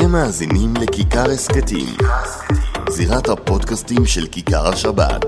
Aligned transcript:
אתם 0.00 0.12
מאזינים 0.12 0.74
לכיכר 0.76 1.30
הסכתים, 1.30 1.86
זירת 2.88 3.28
הפודקאסטים 3.28 4.06
של 4.06 4.26
כיכר 4.26 4.68
השבת. 4.68 5.24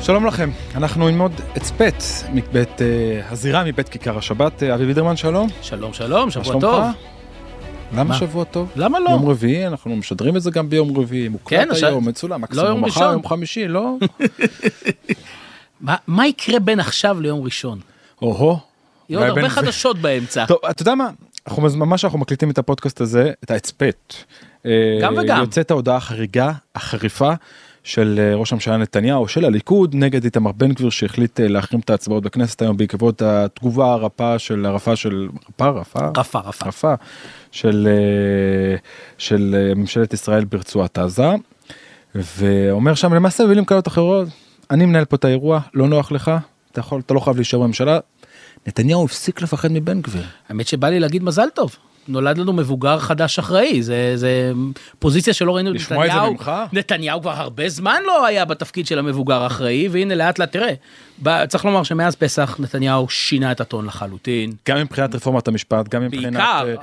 שלום 0.00 0.26
לכם, 0.26 0.50
אנחנו 0.74 1.08
עם 1.08 1.20
עוד 1.20 1.32
הצפת 1.56 2.02
מבית 2.32 2.78
uh, 2.78 3.32
הזירה 3.32 3.64
מבית 3.64 3.88
כיכר 3.88 4.18
השבת. 4.18 4.62
Uh, 4.62 4.74
אבי 4.74 4.86
בידרמן, 4.86 5.16
שלום. 5.16 5.48
שלום, 5.62 5.92
שלום, 5.92 6.30
שבוע 6.30 6.44
שלומך? 6.44 6.66
למה 7.92 8.04
מה? 8.04 8.14
שבוע 8.18 8.44
טוב? 8.44 8.72
למה 8.76 9.00
לא? 9.00 9.10
יום 9.10 9.28
רביעי, 9.28 9.66
אנחנו 9.66 9.96
משדרים 9.96 10.36
את 10.36 10.42
זה 10.42 10.50
גם 10.50 10.68
ביום 10.70 10.96
רביעי, 10.98 11.28
מוקלט 11.28 11.60
כן, 11.60 11.70
הש- 11.70 11.82
היום, 11.82 12.08
מצולם, 12.08 12.40
מקסימום 12.40 12.66
יום 12.68 12.84
מחר. 12.84 13.12
יום 13.12 13.28
חמישי, 13.28 13.68
לא? 13.68 13.96
מה, 16.06 16.26
יקרה 16.26 16.58
בין 16.60 16.80
עכשיו 16.80 17.20
ליום 17.20 17.44
ראשון? 17.44 17.78
או-הו. 18.22 18.58
יהיו 19.08 19.20
עוד 19.20 19.28
הרבה 19.28 19.48
חדשות 19.48 19.98
באמצע. 19.98 20.46
טוב, 20.46 20.58
אתה 20.70 20.82
יודע 20.82 20.94
מה? 20.94 21.10
אנחנו 21.46 21.62
ממש 21.62 22.04
אנחנו 22.04 22.18
מקליטים 22.18 22.50
את 22.50 22.58
הפודקאסט 22.58 23.00
הזה, 23.00 23.32
את 23.44 23.50
ההצפת. 23.50 24.14
גם 25.02 25.18
אה, 25.18 25.22
וגם. 25.24 25.40
יוצאת 25.40 25.70
ההודעה 25.70 25.96
החריגה, 25.96 26.52
החריפה, 26.74 27.32
של 27.86 28.18
אה, 28.18 28.34
ראש 28.34 28.52
הממשלה 28.52 28.76
נתניהו, 28.76 29.28
של 29.28 29.44
הליכוד, 29.44 29.94
נגד 29.94 30.24
איתמר 30.24 30.52
בן 30.52 30.72
גביר 30.72 30.90
שהחליט 30.90 31.40
אה, 31.40 31.48
להחרים 31.48 31.80
את 31.80 31.90
ההצבעות 31.90 32.22
בכנסת 32.22 32.62
היום 32.62 32.76
בעקבות 32.76 33.22
התגובה 33.22 33.92
הרפה 33.92 34.38
של 34.38 34.66
הרפה 34.66 34.96
של 34.96 35.28
רפה 35.48 35.68
רפה 35.68 36.10
רפה, 36.16 36.38
רפה. 36.38 36.68
רפה 36.68 36.94
של 37.50 37.88
אה, 37.90 38.76
של 39.18 39.72
ממשלת 39.76 40.14
ישראל 40.14 40.44
ברצועת 40.44 40.98
עזה. 40.98 41.28
ואומר 42.14 42.94
שם 42.94 43.14
למעשה 43.14 43.44
במילים 43.44 43.64
כאלות 43.64 43.88
אחרות 43.88 44.28
אני 44.70 44.86
מנהל 44.86 45.04
פה 45.04 45.16
את 45.16 45.24
האירוע 45.24 45.60
לא 45.74 45.88
נוח 45.88 46.12
לך 46.12 46.30
אתה 46.72 46.80
יכול 46.80 47.00
אתה 47.06 47.14
לא 47.14 47.20
חייב 47.20 47.36
להישאר 47.36 47.58
בממשלה. 47.58 47.98
נתניהו 48.66 49.04
הפסיק 49.04 49.42
לפחד 49.42 49.72
מבן 49.72 50.00
גביר. 50.00 50.24
האמת 50.48 50.66
שבא 50.66 50.88
לי 50.88 51.00
להגיד 51.00 51.22
מזל 51.22 51.48
טוב. 51.54 51.76
נולד 52.08 52.38
לנו 52.38 52.52
מבוגר 52.52 52.98
חדש 52.98 53.38
אחראי, 53.38 53.82
זה, 53.82 54.12
זה 54.16 54.52
פוזיציה 54.98 55.34
שלא 55.34 55.56
ראינו 55.56 55.70
את 55.70 55.74
לשמוע 55.74 56.06
את 56.06 56.10
זה 56.10 56.16
נתניהו. 56.16 56.32
ממך? 56.32 56.52
נתניהו 56.72 57.20
כבר 57.20 57.30
הרבה 57.30 57.68
זמן 57.68 58.00
לא 58.06 58.26
היה 58.26 58.44
בתפקיד 58.44 58.86
של 58.86 58.98
המבוגר 58.98 59.42
האחראי, 59.42 59.88
והנה 59.88 60.14
לאט 60.14 60.38
לאט 60.38 60.52
תראה. 60.52 60.72
ב- 61.22 61.44
צריך 61.46 61.64
לומר 61.64 61.82
שמאז 61.82 62.14
פסח 62.16 62.56
נתניהו 62.58 63.08
שינה 63.08 63.52
את 63.52 63.60
הטון 63.60 63.86
לחלוטין. 63.86 64.52
גם 64.68 64.78
מבחינת 64.78 65.14
רפורמת 65.14 65.48
המשפט 65.48 65.88
גם 65.88 66.02
מבחינת 66.02 66.32
בעיקר. 66.32 66.68
אה, 66.68 66.74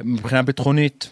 מבחינה 0.00 0.42
ביטחונית. 0.42 1.10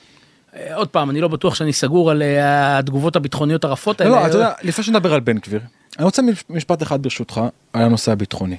אה, 0.56 0.75
עוד 0.77 0.88
פעם, 0.88 1.10
אני 1.10 1.20
לא 1.20 1.28
בטוח 1.28 1.55
שאני 1.55 1.72
סגור 1.72 2.10
על 2.10 2.22
אה, 2.22 2.78
התגובות 2.78 3.16
הביטחוניות 3.16 3.64
הרפות 3.64 4.00
לא, 4.00 4.06
האלה. 4.06 4.20
לא, 4.20 4.27
אתה 4.27 4.36
יודע, 4.36 4.53
לפני 4.62 4.84
שנדבר 4.84 5.14
על 5.14 5.20
בן 5.20 5.38
גביר, 5.38 5.60
אני 5.98 6.05
רוצה 6.05 6.22
מש- 6.22 6.44
משפט 6.50 6.82
אחד 6.82 7.03
ברשותך 7.03 7.41
על 7.72 7.82
הנושא 7.82 8.12
הביטחוני. 8.12 8.56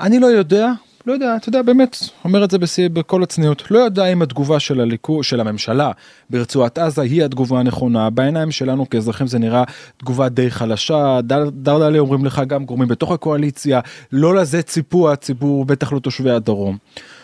אני 0.00 0.18
לא 0.20 0.26
יודע, 0.26 0.68
לא 1.06 1.12
יודע, 1.12 1.36
אתה 1.36 1.48
יודע, 1.48 1.62
באמת, 1.62 1.96
אומר 2.24 2.44
את 2.44 2.50
זה 2.50 2.58
בשיא, 2.58 2.88
בכל 2.88 3.22
הצניעות, 3.22 3.70
לא 3.70 3.78
יודע 3.78 4.06
אם 4.06 4.22
התגובה 4.22 4.60
של 4.60 4.80
הליכוד, 4.80 5.24
של 5.24 5.40
הממשלה 5.40 5.92
ברצועת 6.30 6.78
עזה 6.78 7.02
היא 7.02 7.24
התגובה 7.24 7.60
הנכונה, 7.60 8.10
בעיניים 8.10 8.50
שלנו 8.50 8.90
כאזרחים 8.90 9.26
זה 9.26 9.38
נראה 9.38 9.64
תגובה 9.96 10.28
די 10.28 10.50
חלשה, 10.50 11.20
דר- 11.22 11.50
דרדלה 11.52 11.98
אומרים 11.98 12.24
לך 12.24 12.42
גם 12.46 12.64
גורמים 12.64 12.88
בתוך 12.88 13.12
הקואליציה, 13.12 13.80
לא 14.12 14.34
לזה 14.34 14.62
ציפו 14.62 15.10
הציבור, 15.10 15.64
בטח 15.64 15.92
לא 15.92 15.98
תושבי 15.98 16.30
הדרום. 16.30 16.76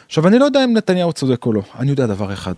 עכשיו 0.06 0.28
אני 0.28 0.38
לא 0.38 0.44
יודע 0.44 0.64
אם 0.64 0.72
נתניהו 0.76 1.12
צודק 1.12 1.46
או 1.46 1.52
לא, 1.52 1.62
אני 1.78 1.90
יודע 1.90 2.06
דבר 2.06 2.32
אחד, 2.32 2.54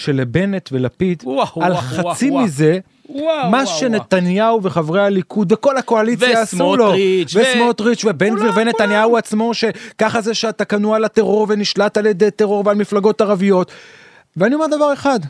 שלבנט 0.00 0.68
ולפיד, 0.72 1.22
וואו, 1.26 1.62
על 1.64 1.72
וואו, 1.72 1.82
חצי 1.82 2.30
וואו. 2.30 2.44
מזה, 2.44 2.78
וואו, 3.08 3.50
מה 3.50 3.56
וואו, 3.64 3.66
שנתניהו 3.78 4.62
וחברי 4.62 5.02
הליכוד 5.02 5.52
וכל 5.52 5.76
הקואליציה 5.76 6.42
עשו 6.42 6.56
לו, 6.76 6.84
וסמוטריץ', 6.84 7.34
ו- 7.36 7.40
וסמוטריץ' 7.40 8.04
ובן 8.04 8.34
גביר 8.36 8.52
ונתניהו 8.56 9.16
עצמו 9.16 9.54
שככה 9.54 10.20
זה 10.20 10.34
שאתה 10.34 10.64
כנוע 10.64 10.98
לטרור 10.98 11.46
ונשלט 11.48 11.96
על 11.96 12.06
ידי 12.06 12.30
טרור 12.30 12.62
ועל 12.66 12.76
מפלגות 12.76 13.20
ערביות. 13.20 13.70
ואני 14.36 14.54
אומר 14.54 14.66
דבר 14.66 14.92
אחד, 14.92 15.20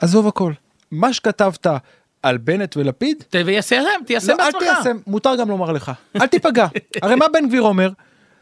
עזוב 0.00 0.26
הכל, 0.28 0.52
מה 0.90 1.12
שכתבת 1.12 1.66
על 2.22 2.36
בנט 2.36 2.76
ולפיד, 2.76 3.24
ת- 3.30 3.36
ויסיים, 3.46 3.84
תיישם 4.06 4.28
לא, 4.28 4.32
אל 4.32 4.52
בעצמך. 4.52 4.62
תיישם, 4.82 4.96
מותר 5.06 5.36
גם 5.36 5.48
לומר 5.48 5.72
לך, 5.72 5.92
אל 6.20 6.26
תיפגע. 6.26 6.66
הרי 7.02 7.14
מה 7.14 7.26
בן 7.32 7.48
גביר 7.48 7.62
אומר? 7.62 7.90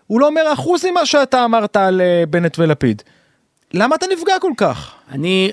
הוא 0.06 0.20
לא 0.20 0.26
אומר 0.26 0.52
אחוז 0.52 0.84
ממה 0.84 1.06
שאתה 1.06 1.44
אמרת 1.44 1.76
על 1.76 2.00
אה, 2.00 2.24
בנט 2.30 2.58
ולפיד. 2.58 3.02
למה 3.76 3.96
אתה 3.96 4.06
נפגע 4.12 4.34
כל 4.40 4.52
כך? 4.56 4.90
אני 5.10 5.50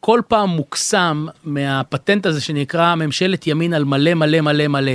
כל 0.00 0.20
פעם 0.28 0.48
מוקסם 0.48 1.26
מהפטנט 1.44 2.26
הזה 2.26 2.40
שנקרא 2.40 2.94
ממשלת 2.94 3.46
ימין 3.46 3.74
על 3.74 3.84
מלא 3.84 4.14
מלא 4.14 4.40
מלא 4.40 4.68
מלא. 4.68 4.92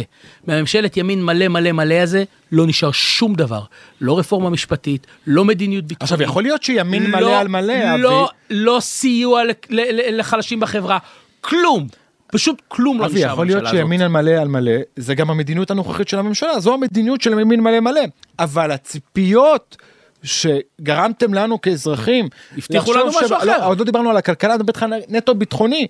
מהממשלת 0.48 0.98
ימין 0.98 1.24
מלא 1.24 1.48
מלא 1.48 1.72
מלא 1.72 1.94
הזה 1.96 2.24
לא 2.52 2.68
נשאר 2.68 2.92
שום 2.92 3.36
דבר. 3.36 3.62
לא 4.02 4.20
רפורמה 4.20 4.50
משפטית, 4.50 5.08
לא 5.28 5.46
מדיניות 5.46 5.84
ביטחונית. 5.86 6.02
עכשיו 6.02 6.22
יכול 6.24 6.44
להיות 6.44 6.64
שימין 6.64 7.04
לא- 7.12 7.20
מלא 7.20 7.40
על 7.40 7.48
מלא, 7.48 7.96
לא, 7.96 8.24
אבי. 8.24 8.30
לא 8.50 8.78
סיוע 8.82 9.44
ל- 9.44 9.50
ל- 9.70 9.92
ל- 10.16 10.20
לחלשים 10.20 10.60
בחברה, 10.60 10.98
כלום. 11.42 11.88
פשוט 12.32 12.62
כלום 12.68 13.00
לא 13.00 13.06
אבי, 13.06 13.16
נשאר 13.20 13.32
יכול 13.34 13.46
להיות 13.46 13.58
בממשלה 13.60 13.70
הזאת. 13.80 13.86
שימין 13.86 14.02
על 14.02 14.08
מלא 14.08 14.32
על 14.32 14.48
מלא, 14.48 14.72
זה 14.96 15.16
גם 15.16 15.30
המדיניות 15.30 15.72
הנוכחית 15.72 16.08
של 16.08 16.20
הממשלה, 16.20 16.60
זו 16.60 16.74
המדיניות 16.74 17.22
של 17.22 17.40
ימין 17.40 17.60
מלא 17.60 17.80
מלא. 17.80 18.02
אבל 18.40 18.72
הציפיות 18.72 19.78
שגרמתם 20.24 21.34
לנו 21.34 21.62
כאזרחים, 21.62 22.28
הבטיחו 22.58 22.94
לנו 22.94 23.08
משהו 23.08 23.28
שבא- 23.28 23.38
אחר. 23.38 23.46
לא, 23.46 23.68
עוד 23.68 23.80
לא 23.80 23.86
דיברנו 23.86 24.10
על 24.10 24.18
הכלכלה, 24.18 24.56
איתך 24.68 24.86
נטו 25.10 25.36
ביטחוני. 25.36 25.88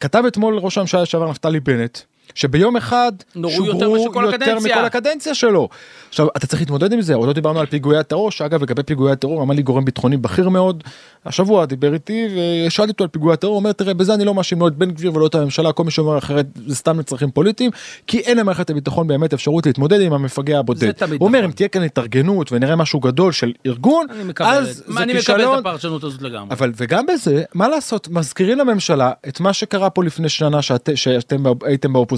כתב 0.00 0.22
אתמול 0.28 0.58
ראש 0.58 0.78
הממשלה 0.78 1.02
לשעבר 1.02 1.30
נפתלי 1.30 1.60
בנט, 1.60 1.98
שביום 2.34 2.76
אחד 2.76 3.12
יותר 3.34 3.56
שוגרו 3.56 4.12
כל 4.12 4.22
יותר 4.24 4.44
הקדנציה. 4.44 4.76
מכל 4.76 4.84
הקדנציה 4.84 5.34
שלו. 5.34 5.68
עכשיו, 6.08 6.26
אתה 6.36 6.46
צריך 6.46 6.62
להתמודד 6.62 6.92
עם 6.92 7.00
זה, 7.00 7.14
עוד 7.14 7.28
לא 7.28 7.32
דיברנו 7.32 7.60
על 7.60 7.66
פיגועי 7.66 7.98
הטרור, 7.98 8.30
שאגב, 8.30 8.62
לגבי 8.62 8.82
פיגועי 8.82 9.12
הטרור, 9.12 9.42
אמר 9.42 9.54
לי 9.54 9.62
גורם 9.62 9.84
ביטחוני 9.84 10.16
בכיר 10.16 10.48
מאוד, 10.48 10.84
השבוע 11.26 11.64
דיבר 11.64 11.94
איתי 11.94 12.28
ושאלתי 12.66 12.90
אותו 12.90 13.04
על 13.04 13.10
פיגועי 13.10 13.32
הטרור, 13.32 13.52
הוא 13.52 13.58
אומר, 13.58 13.72
תראה, 13.72 13.94
בזה 13.94 14.14
אני 14.14 14.24
לא 14.24 14.34
מאשים 14.34 14.60
לא 14.60 14.68
את 14.68 14.74
בן 14.74 14.90
גביר 14.90 15.14
ולא 15.14 15.26
את 15.26 15.34
הממשלה, 15.34 15.72
כל 15.72 15.84
מי 15.84 15.90
שאומר 15.90 16.18
אחרת 16.18 16.46
זה 16.66 16.74
סתם 16.74 17.00
לצרכים 17.00 17.30
פוליטיים, 17.30 17.70
כי 18.06 18.18
אין 18.18 18.38
למערכת 18.38 18.70
הביטחון 18.70 19.06
באמת 19.06 19.32
אפשרות 19.32 19.66
להתמודד 19.66 20.00
עם 20.00 20.12
המפגע 20.12 20.58
הבודד. 20.58 20.90
תמיד 20.90 21.20
הוא 21.20 21.28
אומר, 21.28 21.38
נכון. 21.38 21.50
אם 21.50 21.54
תהיה 21.54 21.68
כאן 21.68 21.82
התארגנות 21.82 22.52
ונראה 22.52 22.76
משהו 22.76 23.00
גדול 23.00 23.32
של 23.32 23.52
ארגון, 23.66 24.06
אני 24.10 24.24
מקבל, 24.24 24.46
אז 24.48 24.82
זה 24.86 25.04
כישלון. 25.12 25.58
הפרשנות 25.58 26.04
הזאת 26.04 26.22
לגמרי. 26.22 26.50
אבל 26.50 26.72
וגם 26.76 27.06
בזה 27.06 27.42
מה 27.54 27.68
לעשות 27.68 28.08
מזכירים 28.08 28.58
לממשלה 28.58 29.10
את 29.28 29.40
מה 29.40 29.52
שקרה 29.52 29.90
פה 29.90 30.04
לפני 30.04 30.28
שנה 30.28 30.62
שאת, 30.62 30.88
שאתם 30.94 31.42
הייתם 31.64 31.92
באופוזיציה 31.92 32.15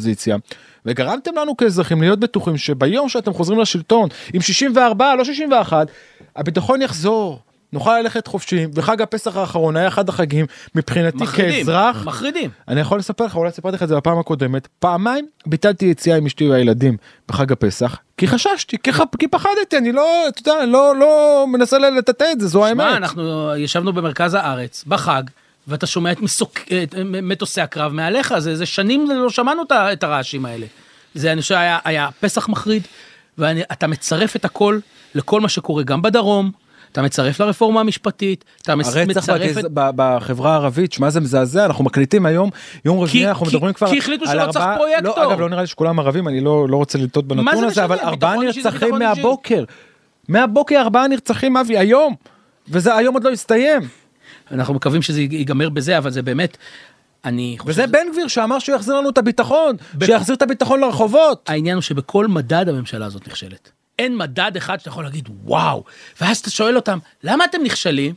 וגרמתם 0.86 1.31
לנו 1.36 1.56
כאזרחים 1.56 2.00
להיות 2.00 2.20
בטוחים 2.20 2.56
שביום 2.56 3.09
שאתם 3.09 3.32
חוזרים 3.32 3.59
לשלטון 3.59 4.09
עם 4.32 4.41
64 4.41 5.14
לא 5.14 5.25
61 5.25 5.86
הביטחון 6.36 6.82
יחזור. 6.82 7.41
נוכל 7.72 7.98
ללכת 8.00 8.26
חופשיים 8.26 8.70
וחג 8.75 9.03
הפסח 9.03 9.36
האחרון 9.36 9.76
היה 9.76 9.88
אחד 9.88 10.09
החגים 10.09 10.47
מבחינתי 10.75 11.16
מחרידים, 11.16 11.66
כאזרח 11.66 12.04
מחרידים. 12.04 12.50
אני 12.69 12.81
יכול 12.81 12.98
לספר 12.98 13.25
לך 13.25 13.36
אולי 13.36 13.50
סיפרתי 13.50 13.76
לך 13.76 13.82
את 13.82 13.88
זה 13.88 13.97
בפעם 13.97 14.19
הקודמת 14.19 14.69
פעמיים 14.78 15.26
ביטלתי 15.47 15.84
יציאה 15.84 16.16
עם 16.16 16.26
אשתי 16.26 16.48
והילדים 16.48 16.97
בחג 17.28 17.53
הפסח 17.53 17.98
כי 18.16 18.26
חששתי 18.26 18.76
כי, 18.82 18.92
ח... 18.92 19.00
כי 19.19 19.28
פחדתי 19.28 19.78
אני 19.78 19.92
לא 19.92 20.28
אתה 20.28 20.50
יודע 20.50 20.66
לא 20.66 20.97
לא 20.97 21.44
מנסה 21.48 21.78
לטאטא 21.78 22.25
את 22.32 22.41
זה 22.41 22.47
זו 22.48 22.66
האמת. 22.66 22.76
מה, 22.76 22.97
אנחנו 22.97 23.56
ישבנו 23.56 23.92
במרכז 23.92 24.34
הארץ, 24.34 24.84
בחג, 24.86 25.22
ואתה 25.68 25.86
שומע 25.86 26.12
את, 26.12 26.20
מסוק, 26.20 26.58
את 26.82 26.94
מטוסי 27.22 27.60
הקרב 27.60 27.92
מעליך, 27.92 28.38
זה, 28.38 28.56
זה 28.56 28.66
שנים 28.66 29.10
לא 29.10 29.30
שמענו 29.30 29.62
את 29.72 30.04
הרעשים 30.04 30.44
האלה. 30.44 30.66
זה, 31.14 31.32
אני 31.32 31.42
חושב, 31.42 31.54
היה, 31.54 31.78
היה 31.84 32.08
פסח 32.20 32.48
מחריד, 32.48 32.82
ואתה 33.38 33.86
מצרף 33.86 34.36
את 34.36 34.44
הכל 34.44 34.78
לכל 35.14 35.40
מה 35.40 35.48
שקורה 35.48 35.82
גם 35.82 36.02
בדרום, 36.02 36.50
אתה 36.92 37.02
מצרף 37.02 37.40
לרפורמה 37.40 37.80
המשפטית, 37.80 38.44
אתה 38.62 38.74
מס- 38.74 38.96
הרצח 38.96 39.10
מצרף 39.18 39.40
בגז... 39.40 39.58
את... 39.58 39.64
בחברה 39.74 40.52
הערבית, 40.52 40.92
שמע 40.92 41.10
זה 41.10 41.20
מזעזע, 41.20 41.64
אנחנו 41.66 41.84
מקליטים 41.84 42.26
היום, 42.26 42.50
יום 42.84 43.00
רביעי 43.00 43.28
אנחנו 43.28 43.47
כי- 43.47 43.56
מדברים 43.56 43.72
כבר 43.74 43.91
כי 43.91 43.98
החליטו 43.98 44.26
שלא 44.26 44.53
צריך 44.53 44.64
פרויקטור. 44.76 45.18
לא, 45.18 45.30
אגב 45.32 45.41
לא 45.41 45.48
נראה 45.48 45.60
לי 45.60 45.66
שכולם 45.66 46.00
ערבים, 46.00 46.28
אני 46.28 46.41
לא, 46.41 46.68
לא 46.68 46.76
רוצה 46.76 46.98
לטעות 46.98 47.26
בנתון 47.28 47.64
הזה? 47.64 47.84
אבל 47.84 47.98
ארבעה 47.98 48.36
נרצחים. 48.36 48.94
מהבוקר. 48.98 49.64
מהבוקר 50.28 50.80
ארבעה 50.80 51.09
נרצחים 51.09 51.56
אבי 51.56 51.78
היום, 51.78 52.14
וזה 52.68 52.94
היום 52.97 53.14
עוד 53.14 53.24
לא 53.24 53.30
הסתיים. 53.30 53.82
אנחנו 54.50 54.74
מקווים 54.74 55.03
שזה 55.03 55.21
ייגמר 55.21 55.68
בזה, 55.68 55.98
אבל 55.98 56.10
זה 56.10 56.22
באמת, 56.22 56.56
אני 57.24 57.56
חושב... 57.59 57.71
וזה 57.71 57.86
בן 57.86 58.06
גביר 58.12 58.28
שאמר 58.28 58.59
שהוא 58.59 58.77
יחזיר 58.77 58.95
לנו 58.95 59.10
את 59.10 59.18
הביטחון, 59.18 59.77
שיחזיר 60.04 60.34
את 60.34 60.42
הביטחון 60.42 60.80
לרחובות. 60.80 61.48
העניין 61.48 61.74
הוא 61.74 61.83
שבכל 61.83 62.27
מדד 62.27 62.68
הממשלה 62.68 63.06
הזאת 63.06 63.28
נכשלת. 63.28 63.71
אין 63.98 64.16
מדד 64.16 64.53
אחד 64.56 64.78
שאתה 64.78 64.89
יכול 64.89 65.04
להגיד 65.04 65.28
וואו, 65.45 65.84
ואז 66.21 66.39
אתה 66.39 66.50
שואל 66.50 66.77
אותם, 66.77 66.98
למה 67.24 67.45
אתם 67.45 67.59
נכשלים? 67.65 68.15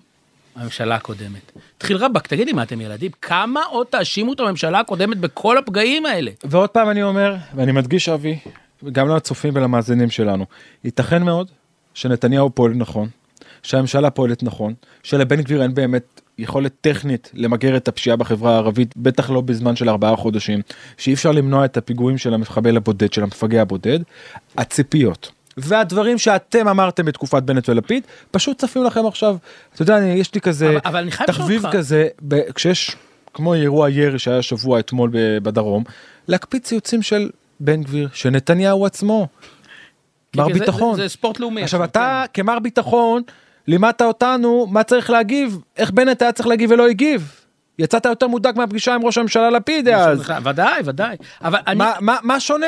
הממשלה 0.55 0.95
הקודמת. 0.95 1.51
תחיל 1.77 1.97
רבאק, 1.97 2.27
תגיד 2.27 2.47
לי 2.47 2.53
מה 2.53 2.63
אתם 2.63 2.81
ילדים? 2.81 3.11
כמה 3.21 3.61
עוד 3.63 3.87
תאשימו 3.87 4.33
את 4.33 4.39
הממשלה 4.39 4.79
הקודמת 4.79 5.17
בכל 5.17 5.57
הפגעים 5.57 6.05
האלה? 6.05 6.31
ועוד 6.43 6.69
פעם 6.69 6.89
אני 6.89 7.03
אומר, 7.03 7.35
ואני 7.55 7.71
מדגיש 7.71 8.09
אבי, 8.09 8.39
גם 8.91 9.09
לצופים 9.09 9.55
ולמאזינים 9.55 10.09
שלנו, 10.09 10.45
ייתכן 10.83 11.23
מאוד 11.23 11.47
שנתניהו 11.93 12.49
פועל 12.49 12.73
נכון, 12.73 13.09
שהממשלה 13.63 14.09
פועלת 14.09 14.43
נכון, 14.43 14.73
שלבן 15.03 15.41
גביר 15.41 15.63
אין 15.63 15.73
באמת 15.73 16.20
יכולת 16.41 16.73
טכנית 16.81 17.31
למגר 17.33 17.77
את 17.77 17.87
הפשיעה 17.87 18.15
בחברה 18.15 18.53
הערבית, 18.53 18.93
בטח 18.97 19.29
לא 19.29 19.41
בזמן 19.41 19.75
של 19.75 19.89
ארבעה 19.89 20.15
חודשים, 20.15 20.61
שאי 20.97 21.13
אפשר 21.13 21.31
למנוע 21.31 21.65
את 21.65 21.77
הפיגועים 21.77 22.17
של 22.17 22.33
המחבל 22.33 22.77
הבודד, 22.77 23.13
של 23.13 23.23
המפגע 23.23 23.61
הבודד, 23.61 23.99
הציפיות. 24.57 25.31
והדברים 25.57 26.17
שאתם 26.17 26.67
אמרתם 26.67 27.05
בתקופת 27.05 27.43
בנט 27.43 27.69
ולפיד, 27.69 28.03
פשוט 28.31 28.57
צפים 28.57 28.83
לכם 28.83 29.05
עכשיו. 29.05 29.37
אתה 29.73 29.81
יודע, 29.81 29.97
אני, 29.97 30.11
יש 30.13 30.35
לי 30.35 30.41
כזה 30.41 30.69
אבל- 30.69 30.79
אבל 30.85 31.09
תחביב. 31.27 31.63
כזה, 31.71 32.07
ב, 32.27 32.51
כשיש 32.51 32.95
כמו 33.33 33.53
אירוע 33.53 33.89
ירי 33.89 34.19
שהיה 34.19 34.41
שבוע 34.41 34.79
אתמול 34.79 35.09
בדרום, 35.43 35.83
להקפיץ 36.27 36.67
ציוצים 36.67 37.01
של 37.01 37.29
בן 37.59 37.83
גביר, 37.83 38.09
של 38.13 38.29
נתניהו 38.29 38.85
עצמו. 38.85 39.27
מר 40.35 40.47
ביטחון. 40.47 40.95
זה, 40.95 41.01
זה 41.03 41.09
ספורט 41.09 41.39
לאומי. 41.39 41.63
עכשיו 41.63 41.79
כן. 41.79 41.83
אתה 41.85 42.23
כמר 42.33 42.59
ביטחון 42.59 43.21
לימדת 43.67 44.01
אותנו 44.01 44.67
מה 44.71 44.83
צריך 44.83 45.09
להגיב, 45.09 45.59
איך 45.77 45.91
בנט 45.91 46.21
היה 46.21 46.31
צריך 46.31 46.47
להגיב 46.47 46.71
ולא 46.71 46.87
הגיב. 46.87 47.31
יצאת 47.79 48.05
יותר 48.05 48.27
מודאג 48.27 48.57
מהפגישה 48.57 48.95
עם 48.95 49.05
ראש 49.05 49.17
הממשלה 49.17 49.49
לפיד 49.49 49.87
אז. 49.87 50.31
ודאי, 50.43 50.81
ודאי. 50.85 51.15
אבל 51.43 51.59
אני... 51.67 51.75
מה, 51.77 51.93
מה, 51.99 52.17
מה 52.23 52.39
שונה? 52.39 52.67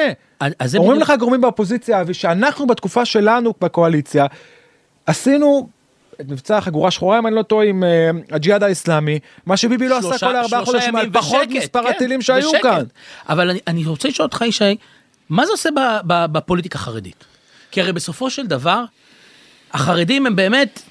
אומרים 0.78 0.92
בדיוק- 0.92 1.10
לך 1.10 1.20
גורמים 1.20 1.42
באופוזיציה 1.42 2.02
אבי 2.02 2.14
שאנחנו 2.14 2.68
בתקופה 2.68 3.06
שלנו 3.06 3.54
בקואליציה 3.62 4.26
עשינו 5.06 5.70
את 6.22 6.26
מבצע 6.30 6.58
החגורה 6.58 6.92
שחורה 6.92 7.20
אם 7.20 7.28
אני 7.28 7.36
לא 7.36 7.42
טועה 7.42 7.66
עם 7.66 7.84
אה, 7.84 8.10
הג'יהאד 8.32 8.64
האיסלאמי 8.64 9.20
מה 9.46 9.58
שביבי 9.58 9.88
לא 9.88 9.98
עשה 9.98 10.28
כל 10.28 10.36
ארבעה 10.36 10.66
חודשים 10.66 10.96
על 10.96 11.10
פחות 11.14 11.48
מספר 11.50 11.84
כן, 11.84 11.90
הטילים 11.90 12.22
שהיו. 12.22 12.52
כאן. 12.64 12.84
אבל 13.30 13.50
אני, 13.50 13.60
אני 13.68 13.86
רוצה 13.86 14.08
לשאול 14.08 14.26
אותך, 14.26 14.42
ישי, 14.42 14.76
מה 15.30 15.46
זה 15.46 15.52
עושה 15.52 15.70
בפוליטיקה 16.06 16.80
החרדית? 16.80 17.26
כי 17.72 17.82
הרי 17.82 17.94
בסופו 17.94 18.30
של 18.30 18.48
דבר, 18.48 18.84
החרדים 19.74 20.26
הם 20.26 20.36
באמת 20.36 20.82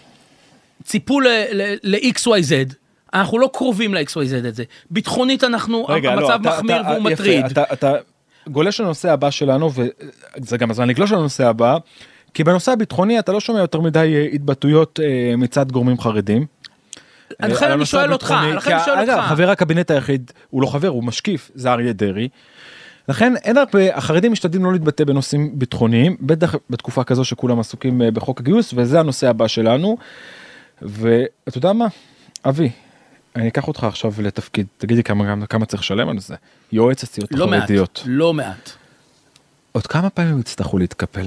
ציפו 0.85 1.21
ל-XYZ, 1.21 2.75
אנחנו 3.15 3.39
לא 3.39 3.51
קרובים 3.53 3.95
ל-XYZ 3.95 4.49
הזה. 4.49 4.65
ביטחונית 4.91 5.45
אנחנו, 5.45 5.87
לא, 5.89 5.95
המצב 5.95 6.29
אתה- 6.29 6.39
מחמיר 6.39 6.81
אתה- 6.81 6.89
והוא 6.91 6.99
יפה, 7.11 7.11
מטריד. 7.23 7.45
אתה, 7.47 7.63
אתה 7.73 7.93
גולש 8.49 8.81
לנושא 8.81 9.13
הבא 9.13 9.31
שלנו 9.31 9.71
וזה 9.75 10.57
גם 10.57 10.71
הזמן 10.71 10.89
לגלוש 10.89 11.13
לנושא 11.13 11.47
הבא 11.49 11.77
כי 12.35 12.45
בנושא 12.45 12.73
הביטחוני 12.73 13.19
אתה 13.19 13.33
לא 13.33 13.41
שומע 13.41 13.59
יותר 13.61 13.81
מדי 13.81 13.99
אה, 14.17 14.29
התבטאויות 14.35 15.01
אה, 15.03 15.37
מצד 15.37 15.73
גורמים 15.73 16.01
חרדים. 16.01 16.47
לכן 17.41 17.67
על 17.67 17.73
אני 17.73 17.87
שואל 17.87 18.13
אותך, 18.13 18.35
לכן 18.57 18.73
אני 18.73 18.85
שואל 18.85 18.99
אגב, 18.99 19.17
אותך. 19.19 19.29
חבר 19.29 19.51
הקבינט 19.51 19.91
היחיד 19.91 20.33
הוא 20.51 20.63
לא 20.63 20.67
חבר 20.67 20.89
הוא 20.89 21.05
משקיף 21.05 21.51
זה 21.55 21.73
אריה 21.73 21.93
דרעי. 21.93 22.29
לכן 23.13 23.35
אין 23.37 23.57
הרבה 23.57 23.97
החרדים 23.97 24.33
משתדלים 24.33 24.65
לא 24.65 24.73
להתבטא 24.73 25.05
בנושאים 25.05 25.59
ביטחוניים 25.59 26.17
בטח 26.21 26.55
בתקופה 26.71 27.05
כזו 27.05 27.25
שכולם 27.25 27.61
עסוקים 27.61 28.03
אה, 28.03 28.11
בחוק 28.11 28.41
הגיוס 28.41 28.75
וזה 28.77 29.01
הנושא 29.01 29.29
הבא 29.29 29.47
שלנו. 29.49 29.97
ואתה 30.83 31.59
יודע 31.59 31.73
מה 31.73 31.87
אבי 32.45 32.71
אני 33.37 33.49
אקח 33.49 33.69
אותך 33.69 33.85
עכשיו 33.85 34.13
לתפקיד 34.19 34.67
תגידי 34.79 35.03
כמה 35.03 35.47
כמה 35.47 35.67
צריך 35.67 35.83
לשלם 35.83 36.09
על 36.09 36.19
זה 36.19 36.35
יועץ 36.73 37.03
הסיעות 37.03 37.33
לא 37.33 37.47
מעט, 37.47 37.59
החרדיות 37.59 38.03
לא 38.07 38.35
מעט. 38.35 38.71
עוד 39.73 39.87
כמה 39.87 40.11
פעמים 40.11 40.39
יצטרכו 40.39 40.79
להתקפל. 40.79 41.27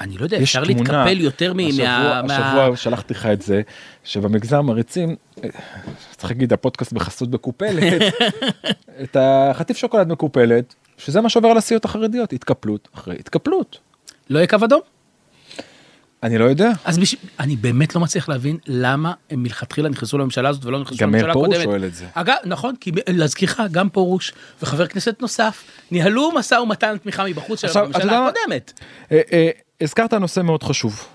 אני 0.00 0.18
לא 0.18 0.22
יודע, 0.22 0.38
אפשר 0.42 0.64
תמונה, 0.64 1.04
להתקפל 1.04 1.20
יותר 1.20 1.52
מ- 1.54 1.58
השבוע, 1.68 2.22
מה... 2.22 2.36
השבוע 2.36 2.76
שלחתי 2.76 3.14
לך 3.14 3.26
את 3.26 3.42
זה 3.42 3.62
שבמגזר 4.04 4.62
מריצים 4.62 5.16
צריך 6.16 6.30
להגיד 6.30 6.52
הפודקאסט 6.52 6.92
בחסות 6.92 7.30
מקופלת 7.30 8.02
את 9.02 9.16
החטיף 9.20 9.76
שוקולד 9.76 10.08
מקופלת 10.08 10.74
שזה 10.98 11.20
מה 11.20 11.28
שעובר 11.28 11.48
על 11.48 11.56
הסיעות 11.56 11.84
החרדיות 11.84 12.32
התקפלות 12.32 12.88
אחרי 12.94 13.16
התקפלות. 13.20 13.78
לא 14.30 14.38
יהיה 14.38 14.46
קו 14.46 14.56
אדום? 14.64 14.80
אני 16.22 16.38
לא 16.38 16.44
יודע 16.44 16.70
אז 16.84 16.98
בש... 16.98 17.16
אני 17.40 17.56
באמת 17.56 17.94
לא 17.94 18.00
מצליח 18.00 18.28
להבין 18.28 18.58
למה 18.66 19.12
הם 19.30 19.42
מלכתחילה 19.42 19.88
נכנסו 19.88 20.18
לממשלה 20.18 20.48
הזאת 20.48 20.64
ולא 20.64 20.80
נכנסו 20.80 20.96
גם 20.98 21.10
מאיר 21.10 21.24
לממשלה 21.24 21.34
פרוש 21.34 21.56
הקודמת. 21.56 21.64
שואל 21.64 21.84
את 21.84 21.94
זה. 21.94 22.06
אגב, 22.14 22.34
נכון, 22.44 22.76
כי 22.76 22.90
להזכירך, 23.08 23.60
גם 23.70 23.88
פרוש 23.88 24.32
וחבר 24.62 24.86
כנסת 24.86 25.20
נוסף 25.20 25.64
ניהלו 25.90 26.32
משא 26.34 26.54
ומתן 26.54 26.96
תמיכה 27.02 27.24
מבחוץ 27.24 27.60
של 27.60 27.78
הממשלה? 27.78 28.28
הקודמת. 28.28 28.80
אה, 29.12 29.20
אה, 29.32 29.50
הזכרת 29.80 30.14
נושא 30.14 30.40
מאוד 30.40 30.62
חשוב 30.62 31.06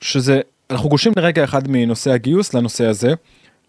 שזה 0.00 0.40
אנחנו 0.70 0.88
גולשים 0.88 1.12
לרגע 1.16 1.44
אחד 1.44 1.68
מנושא 1.68 2.10
הגיוס 2.10 2.54
לנושא 2.54 2.86
הזה 2.86 3.14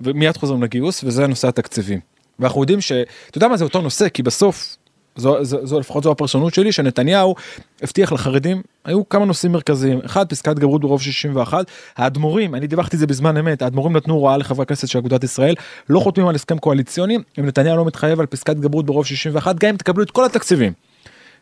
ומיד 0.01 0.38
חוזרים 0.38 0.63
לגיוס 0.63 1.04
וזה 1.04 1.24
הנושא 1.24 1.48
התקציבים. 1.48 2.00
ואנחנו 2.40 2.62
יודעים 2.62 2.81
שאתה 2.81 3.38
יודע 3.38 3.48
מה 3.48 3.57
זה 3.57 3.63
אותו 3.63 3.81
נושא 3.81 4.10
כי 4.10 4.24
בסוף 4.24 4.78
זו, 5.16 5.44
זו, 5.44 5.66
זו 5.68 5.80
לפחות 5.80 6.04
זו 6.04 6.12
הפרשנות 6.12 6.54
שלי 6.54 6.72
שנתניהו 6.72 7.36
הבטיח 7.81 8.12
לחרדים 8.12 8.62
היו 8.86 9.10
כמה 9.10 9.25
נושאים 9.25 9.51
מרכזיים 9.51 10.00
אחד 10.06 10.30
פסקת 10.30 10.48
התגברות 10.48 10.81
ברוב 10.81 11.01
61 11.01 11.66
האדמו"רים 11.98 12.56
אני 12.56 12.68
דיווחתי 12.68 12.96
את 12.96 13.00
זה 13.00 13.07
בזמן 13.07 13.38
אמת 13.38 13.62
האדמו"רים 13.62 13.98
נתנו 13.98 14.13
הוראה 14.13 14.38
לחברי 14.38 14.63
הכנסת 14.63 14.88
של 14.88 15.00
אגודת 15.00 15.24
ישראל 15.24 15.56
לא 15.90 16.00
חותמים 16.00 16.28
על 16.28 16.36
הסכם 16.36 16.57
קואליציוני 16.57 17.18
אם 17.40 17.46
נתניהו 17.46 17.78
לא 17.78 17.86
מתחייב 17.86 18.19
על 18.19 18.25
פסקת 18.25 18.50
התגברות 18.50 18.86
ברוב 18.86 19.06
61 19.06 19.56
גם 19.60 19.69
אם 19.69 19.78
תקבלו 19.78 20.04
את 20.04 20.12
כל 20.12 20.25
התקציבים. 20.25 20.74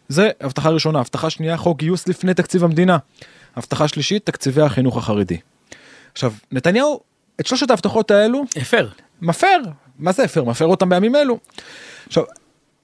זה 0.10 0.30
הבטחה 0.42 0.70
ראשונה 0.70 1.00
הבטחה 1.00 1.30
שנייה 1.30 1.58
חוק 1.58 1.80
גיוס 1.80 2.08
לפני 2.08 2.34
תקציב 2.34 2.64
המדינה. 2.64 2.98
הבטחה 3.56 3.88
שלישית 3.88 4.26
תקציבי 4.26 4.62
החינוך 4.62 4.98
החרדי. 4.98 5.38
עכשיו 6.14 6.34
נתניהו 6.52 7.00
את 7.40 7.48
שלושת 7.48 7.70
ההבטחות 7.70 8.12
האלו 8.12 8.44
הפר. 8.56 8.88
מפר 9.22 9.58
מה 10.00 10.12
זה 10.12 10.24
הפר 10.24 10.44
מפר 10.44 10.66
אותם 10.66 10.90
בימים 10.90 11.16
אלו. 11.16 11.40
עכשיו 12.08 12.24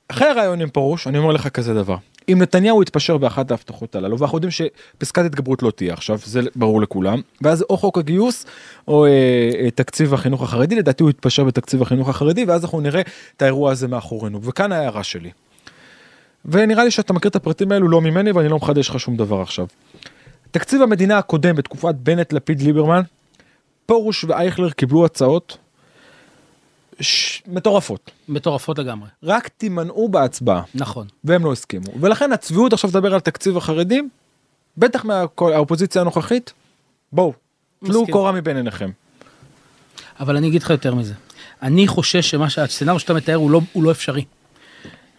אחרי 0.07 0.27
הרעיון 0.27 0.61
עם 0.61 0.69
פרוש 0.69 1.07
אני 1.07 1.17
אומר 1.17 1.31
לך 1.33 1.47
כזה 1.47 1.73
דבר 1.73 1.97
אם 2.29 2.41
נתניהו 2.41 2.81
יתפשר 2.81 3.17
באחת 3.17 3.51
ההבטחות 3.51 3.95
הללו 3.95 4.19
ואנחנו 4.19 4.37
יודעים 4.37 4.51
שפסקת 4.51 5.25
התגברות 5.25 5.63
לא 5.63 5.71
תהיה 5.71 5.93
עכשיו 5.93 6.19
זה 6.25 6.41
ברור 6.55 6.81
לכולם 6.81 7.21
ואז 7.41 7.65
או 7.69 7.77
חוק 7.77 7.97
הגיוס 7.97 8.45
או 8.87 9.05
אה, 9.05 9.09
אה, 9.59 9.71
תקציב 9.71 10.13
החינוך 10.13 10.43
החרדי 10.43 10.75
לדעתי 10.75 11.03
הוא 11.03 11.09
יתפשר 11.09 11.43
בתקציב 11.43 11.81
החינוך 11.81 12.09
החרדי 12.09 12.45
ואז 12.45 12.63
אנחנו 12.63 12.81
נראה 12.81 13.01
את 13.37 13.41
האירוע 13.41 13.71
הזה 13.71 13.87
מאחורינו 13.87 14.43
וכאן 14.43 14.71
ההערה 14.71 15.03
שלי. 15.03 15.31
ונראה 16.45 16.83
לי 16.83 16.91
שאתה 16.91 17.13
מכיר 17.13 17.29
את 17.29 17.35
הפרטים 17.35 17.71
האלו 17.71 17.87
לא 17.87 18.01
ממני 18.01 18.31
ואני 18.31 18.49
לא 18.49 18.57
מחדש 18.57 18.89
לך 18.89 18.99
שום 18.99 19.17
דבר 19.17 19.41
עכשיו. 19.41 19.67
תקציב 20.51 20.81
המדינה 20.81 21.17
הקודם 21.17 21.55
בתקופת 21.55 21.95
בנט 21.95 22.33
לפיד 22.33 22.61
ליברמן 22.61 23.01
פרוש 23.85 24.23
ואייכלר 24.23 24.71
קיבלו 24.71 25.05
הצעות 25.05 25.57
ש... 26.99 27.41
מטורפות 27.47 28.11
מטורפות 28.29 28.79
לגמרי. 28.79 29.09
רק 29.23 29.47
תימנעו 29.47 30.09
בהצבעה 30.09 30.61
נכון. 30.75 31.07
והם 31.23 31.45
לא 31.45 31.51
הסכימו 31.51 31.91
ולכן 31.99 32.31
הצביעות 32.31 32.73
עכשיו 32.73 32.89
לדבר 32.89 33.13
על 33.13 33.19
תקציב 33.19 33.57
החרדים 33.57 34.09
בטח 34.77 35.05
מהאופוזיציה 35.05 36.01
הנוכחית 36.01 36.53
בואו 37.11 37.33
תלו. 37.85 38.07
קורה 38.07 38.31
מבין 38.31 38.57
עיניכם. 38.57 38.89
אבל 40.19 40.37
אני 40.37 40.47
אגיד 40.47 40.63
לך 40.63 40.69
יותר 40.69 40.95
מזה. 40.95 41.13
אני 41.61 41.87
חושש 41.87 42.29
שמה 42.29 42.49
שהסצנריו 42.49 42.99
שאתה 42.99 43.13
מתאר 43.13 43.35
הוא 43.35 43.51
לא, 43.51 43.61
הוא 43.73 43.83
לא 43.83 43.91
אפשרי. 43.91 44.25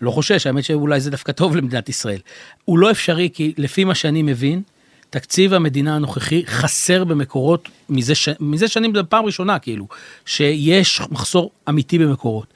לא 0.05 0.11
חושש, 0.11 0.47
האמת 0.47 0.65
שאולי 0.65 1.01
זה 1.01 1.11
דווקא 1.11 1.33
טוב 1.33 1.57
למדינת 1.57 1.89
ישראל. 1.89 2.21
הוא 2.65 2.79
לא 2.79 2.91
אפשרי 2.91 3.31
כי 3.35 3.55
לפי 3.59 3.85
מה 3.85 3.95
שאני 3.95 4.23
מבין, 4.23 4.63
תקציב 5.11 5.55
המדינה 5.55 5.97
הנוכחי 5.97 6.43
חסר 6.47 7.05
במקורות 7.05 7.69
מזה, 7.89 8.15
ש... 8.15 8.29
מזה 8.41 8.69
שנים, 8.69 8.95
זו 8.95 9.03
פעם 9.09 9.25
ראשונה 9.25 9.59
כאילו, 9.59 9.89
שיש 10.27 11.01
מחסור 11.11 11.51
אמיתי 11.69 11.99
במקורות. 11.99 12.47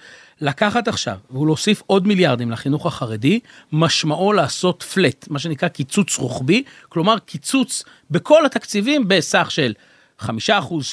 לקחת 0.40 0.88
עכשיו 0.88 1.17
ולהוסיף 1.31 1.83
עוד 1.87 2.07
מיליארדים 2.07 2.50
לחינוך 2.50 2.87
החרדי, 2.87 3.40
משמעו 3.73 4.33
לעשות 4.33 4.83
פלט, 4.83 5.26
מה 5.31 5.38
שנקרא 5.38 5.69
קיצוץ 5.69 6.19
רוחבי, 6.19 6.62
כלומר 6.88 7.19
קיצוץ 7.19 7.85
בכל 8.11 8.47
התקציבים 8.47 9.09
בסך 9.09 9.50
של 9.50 9.73
5%, 10.21 10.28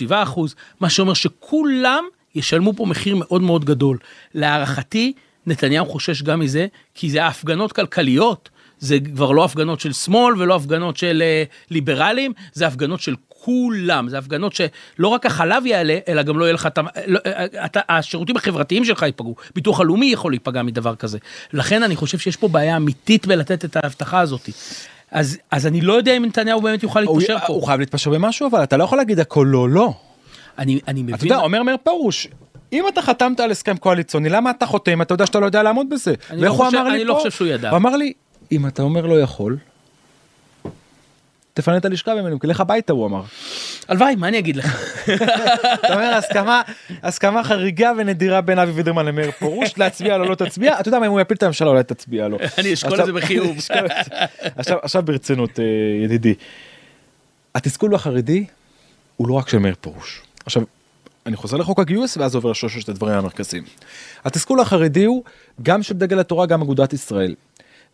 7%, 0.09 0.13
מה 0.79 0.89
שאומר 0.89 1.13
שכולם 1.13 2.03
ישלמו 2.35 2.73
פה 2.73 2.85
מחיר 2.85 3.15
מאוד 3.15 3.41
מאוד 3.41 3.65
גדול. 3.65 3.97
להערכתי, 4.33 5.13
נתניהו 5.47 5.85
חושש 5.85 6.21
גם 6.21 6.39
מזה, 6.39 6.67
כי 6.95 7.09
זה 7.09 7.23
ההפגנות 7.23 7.71
כלכליות, 7.71 8.49
זה 8.79 8.97
כבר 9.13 9.31
לא 9.31 9.45
הפגנות 9.45 9.79
של 9.79 9.93
שמאל 9.93 10.41
ולא 10.41 10.55
הפגנות 10.55 10.97
של 10.97 11.23
uh, 11.23 11.71
ליברלים, 11.71 12.33
זה 12.53 12.67
הפגנות 12.67 13.01
של 13.01 13.15
כולם, 13.27 14.09
זה 14.09 14.17
הפגנות 14.17 14.53
שלא 14.53 15.07
רק 15.07 15.25
החלב 15.25 15.65
יעלה, 15.65 15.97
אלא 16.07 16.23
גם 16.23 16.39
לא 16.39 16.45
יהיה 16.45 16.53
לך, 16.53 16.69
לא, 17.07 17.19
אה, 17.25 17.65
אתה, 17.65 17.79
השירותים 17.89 18.37
החברתיים 18.37 18.85
שלך 18.85 19.01
ייפגעו, 19.01 19.35
ביטוח 19.55 19.79
הלאומי 19.79 20.05
יכול 20.05 20.31
להיפגע 20.31 20.63
מדבר 20.63 20.95
כזה. 20.95 21.17
לכן 21.53 21.83
אני 21.83 21.95
חושב 21.95 22.17
שיש 22.17 22.35
פה 22.35 22.47
בעיה 22.47 22.77
אמיתית 22.77 23.27
בלתת 23.27 23.65
את 23.65 23.75
ההבטחה 23.75 24.19
הזאת. 24.19 24.49
אז, 25.11 25.37
אז 25.51 25.67
אני 25.67 25.81
לא 25.81 25.93
יודע 25.93 26.17
אם 26.17 26.25
נתניהו 26.25 26.61
באמת 26.61 26.83
יוכל 26.83 27.03
הוא, 27.03 27.19
להתפשר 27.19 27.37
פה. 27.47 27.53
הוא 27.53 27.63
חייב 27.63 27.79
להתפשר 27.79 28.11
במשהו 28.11 28.47
אבל 28.47 28.63
אתה 28.63 28.77
לא 28.77 28.83
יכול 28.83 28.97
להגיד 28.97 29.19
הכל 29.19 29.47
לא 29.49 29.69
לא. 29.69 29.93
אני, 30.57 30.79
אני 30.87 31.03
מבין... 31.03 31.15
אתה 31.15 31.25
יודע 31.25 31.37
אומר 31.37 31.63
מאיר 31.63 31.77
פרוש 31.83 32.27
אם 32.73 32.87
אתה 32.87 33.01
חתמת 33.01 33.39
על 33.39 33.51
הסכם 33.51 33.77
קואליציוני 33.77 34.29
למה 34.29 34.51
אתה 34.51 34.65
חותם 34.65 35.01
אתה 35.01 35.13
יודע 35.13 35.25
שאתה 35.25 35.39
לא 35.39 35.45
יודע 35.45 35.63
לעמוד 35.63 35.89
בזה. 35.89 36.13
ואיך 36.39 36.51
הוא 36.51 36.67
אמר 36.67 36.83
לי 36.83 36.95
אני 36.95 37.03
לא 37.03 37.13
פה? 37.13 37.19
חושב 37.19 37.31
שהוא 37.31 37.47
ידע. 37.47 37.69
הוא 37.69 37.77
אמר 37.77 37.95
לי 37.95 38.13
אם 38.51 38.67
אתה 38.67 38.81
אומר 38.81 39.05
לא 39.05 39.21
יכול. 39.21 39.57
תפנה 41.53 41.77
את 41.77 41.85
הלשכה 41.85 42.15
ממנו 42.15 42.37
לך 42.43 42.59
הביתה 42.59 42.93
הוא 42.93 43.05
אמר. 43.07 43.21
הלוואי, 43.87 44.15
מה 44.15 44.27
אני 44.27 44.39
אגיד 44.39 44.55
לך? 44.55 44.99
אתה 45.73 45.93
אומר 45.93 46.13
הסכמה 46.13 46.61
הסכמה 47.03 47.43
חריגה 47.43 47.91
ונדירה 47.97 48.41
בין 48.41 48.59
אבי 48.59 48.71
וידרמן 48.71 49.05
למאיר 49.05 49.31
פרוש 49.31 49.77
להצביע 49.77 50.17
לו 50.17 50.25
לא 50.25 50.35
תצביע 50.35 50.79
אתה 50.79 50.87
יודע 50.89 50.99
מה 50.99 51.05
אם 51.05 51.11
הוא 51.11 51.21
יפיל 51.21 51.37
את 51.37 51.43
הממשלה 51.43 51.69
אולי 51.69 51.83
תצביע 51.83 52.27
לו. 52.27 52.37
אני 52.57 52.73
אשקול 52.73 53.01
את 53.01 53.05
זה 53.05 53.13
בחיוב. 53.13 53.57
עכשיו 54.57 55.03
ברצינות 55.03 55.59
אה, 55.59 55.65
ידידי. 56.03 56.33
התסכול 57.55 57.95
החרדי 57.95 58.45
הוא 59.17 59.27
לא 59.27 59.33
רק 59.33 59.49
של 59.49 59.57
מאיר 59.57 59.75
פרוש. 59.81 60.21
עכשיו 60.45 60.63
אני 61.25 61.35
חוזר 61.35 61.57
לחוק 61.57 61.79
הגיוס 61.79 62.17
ואז 62.17 62.35
עובר 62.35 62.51
לשלושת 62.51 62.89
הדברים 62.89 63.17
המרכזיים. 63.17 63.63
התסכול 64.25 64.59
החרדי 64.59 65.05
הוא 65.05 65.23
גם 65.63 65.83
של 65.83 65.93
דגל 65.93 66.19
התורה 66.19 66.45
גם 66.45 66.61
אגודת 66.61 66.93
ישראל. 66.93 67.35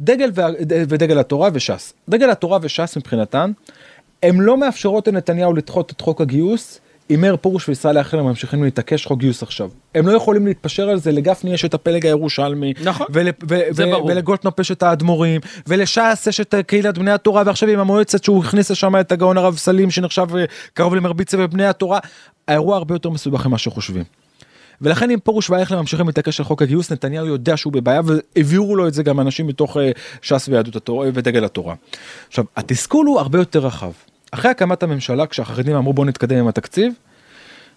דגל 0.01 0.31
ו... 0.35 0.41
ודגל 0.69 1.19
התורה 1.19 1.49
וש"ס. 1.53 1.93
דגל 2.09 2.29
התורה 2.29 2.59
וש"ס 2.61 2.97
מבחינתן, 2.97 3.51
הם 4.23 4.41
לא 4.41 4.57
מאפשרות 4.57 5.07
לנתניהו 5.07 5.53
לדחות 5.53 5.91
את 5.91 6.01
חוק 6.01 6.21
הגיוס 6.21 6.79
מאיר 7.17 7.35
פרוש 7.35 7.69
וישראל 7.69 7.97
אייכלר 7.97 8.23
ממשיכים 8.23 8.63
להתעקש 8.63 9.05
חוק 9.05 9.19
גיוס 9.19 9.43
עכשיו. 9.43 9.69
הם 9.95 10.07
לא 10.07 10.11
יכולים 10.11 10.47
להתפשר 10.47 10.89
על 10.89 10.99
זה, 10.99 11.11
לגפני 11.11 11.53
יש 11.53 11.65
את 11.65 11.73
הפלג 11.73 12.05
הירושלמי, 12.05 12.73
נכון, 12.83 13.07
ול, 13.09 13.27
ו, 13.49 13.59
זה 13.69 13.87
ו, 13.87 13.91
ברור. 13.91 14.05
ולגולדקנופ 14.05 14.59
יש 14.59 14.71
את 14.71 14.83
האדמו"רים, 14.83 15.41
ולש"ס 15.67 16.27
יש 16.27 16.39
את 16.39 16.55
קהילת 16.67 16.97
בני 16.97 17.11
התורה, 17.11 17.43
ועכשיו 17.45 17.69
עם 17.69 17.79
המועצת 17.79 18.23
שהוא 18.23 18.43
הכניס 18.43 18.71
לשם 18.71 18.99
את 18.99 19.11
הגאון 19.11 19.37
הרב 19.37 19.57
סלים 19.57 19.91
שנחשב 19.91 20.27
אה, 20.35 20.45
קרוב 20.73 20.95
למרבית 20.95 21.29
סבב 21.29 21.51
בני 21.51 21.65
התורה, 21.65 21.99
האירוע 22.47 22.77
הרבה 22.77 22.95
יותר 22.95 23.09
מסובך 23.09 23.45
ממה 23.45 23.57
שחושבים. 23.57 24.03
ולכן 24.81 25.11
אם 25.11 25.19
פרוש 25.23 25.49
ואייכלר 25.49 25.81
ממשיכים 25.81 26.07
להתעקש 26.07 26.39
על 26.39 26.45
חוק 26.45 26.61
הגיוס, 26.61 26.91
נתניהו 26.91 27.25
יודע 27.25 27.57
שהוא 27.57 27.73
בבעיה 27.73 28.01
והעבירו 28.05 28.75
לו 28.75 28.87
את 28.87 28.93
זה 28.93 29.03
גם 29.03 29.19
אנשים 29.19 29.47
מתוך 29.47 29.77
אה, 29.77 29.91
ש"ס 30.21 30.47
ויהדות 30.47 30.75
התורה 30.75 31.09
ודגל 31.13 31.45
התורה. 31.45 31.75
עכשיו, 32.27 32.45
התסכול 32.57 33.05
הוא 33.05 33.19
הרבה 33.19 33.39
יותר 33.39 33.59
רחב. 33.59 33.91
אחרי 34.31 34.51
הקמת 34.51 34.83
הממשלה, 34.83 35.27
כשהחרדים 35.27 35.75
אמרו 35.75 35.93
בואו 35.93 36.07
נתקדם 36.07 36.37
עם 36.37 36.47
התקציב, 36.47 36.93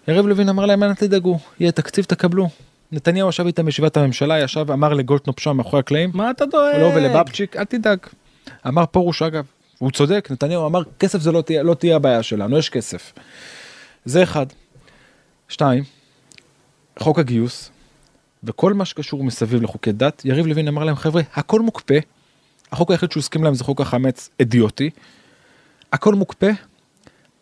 יריב 0.07 0.27
לוין 0.27 0.49
אמר 0.49 0.65
להם 0.65 0.83
אל 0.83 0.93
תדאגו, 0.93 1.39
יהיה 1.59 1.71
תקציב 1.71 2.05
תקבלו. 2.05 2.49
נתניהו 2.91 3.29
ישב 3.29 3.45
איתם 3.45 3.65
בישיבת 3.65 3.97
הממשלה, 3.97 4.39
ישב, 4.39 4.71
אמר 4.71 4.93
לגולדקנופ 4.93 5.39
שם 5.39 5.57
מאחורי 5.57 5.79
הקלעים, 5.79 6.11
מה 6.13 6.31
אתה 6.31 6.45
דואג? 6.45 6.75
לא 6.75 6.85
ולבבצ'יק, 6.85 7.55
אל 7.55 7.63
תדאג. 7.63 7.99
אמר 8.67 8.85
פרוש 8.85 9.21
אגב, 9.21 9.45
הוא 9.77 9.91
צודק, 9.91 10.27
נתניהו 10.31 10.67
אמר 10.67 10.81
כסף 10.99 11.21
זה 11.21 11.31
לא 11.31 11.41
תהיה, 11.41 11.63
לא 11.63 11.73
תהיה 11.73 11.95
הבעיה 11.95 12.23
שלנו, 12.23 12.57
יש 12.57 12.69
כסף. 12.69 13.13
זה 14.05 14.23
אחד. 14.23 14.45
שתיים, 15.49 15.83
חוק 16.99 17.19
הגיוס 17.19 17.71
וכל 18.43 18.73
מה 18.73 18.85
שקשור 18.85 19.23
מסביב 19.23 19.61
לחוקי 19.61 19.91
דת, 19.91 20.21
יריב 20.25 20.47
לוין 20.47 20.67
אמר 20.67 20.83
להם 20.83 20.95
חבר'ה, 20.95 21.21
הכל 21.33 21.61
מוקפא. 21.61 21.99
החוק 22.71 22.91
היחיד 22.91 23.11
שהוא 23.11 23.21
הסכים 23.21 23.43
להם 23.43 23.53
זה 23.53 23.63
חוק 23.63 23.81
החמץ 23.81 24.29
אידיוטי. 24.39 24.89
הכל 25.95 26.13
מוקפא 26.13 26.51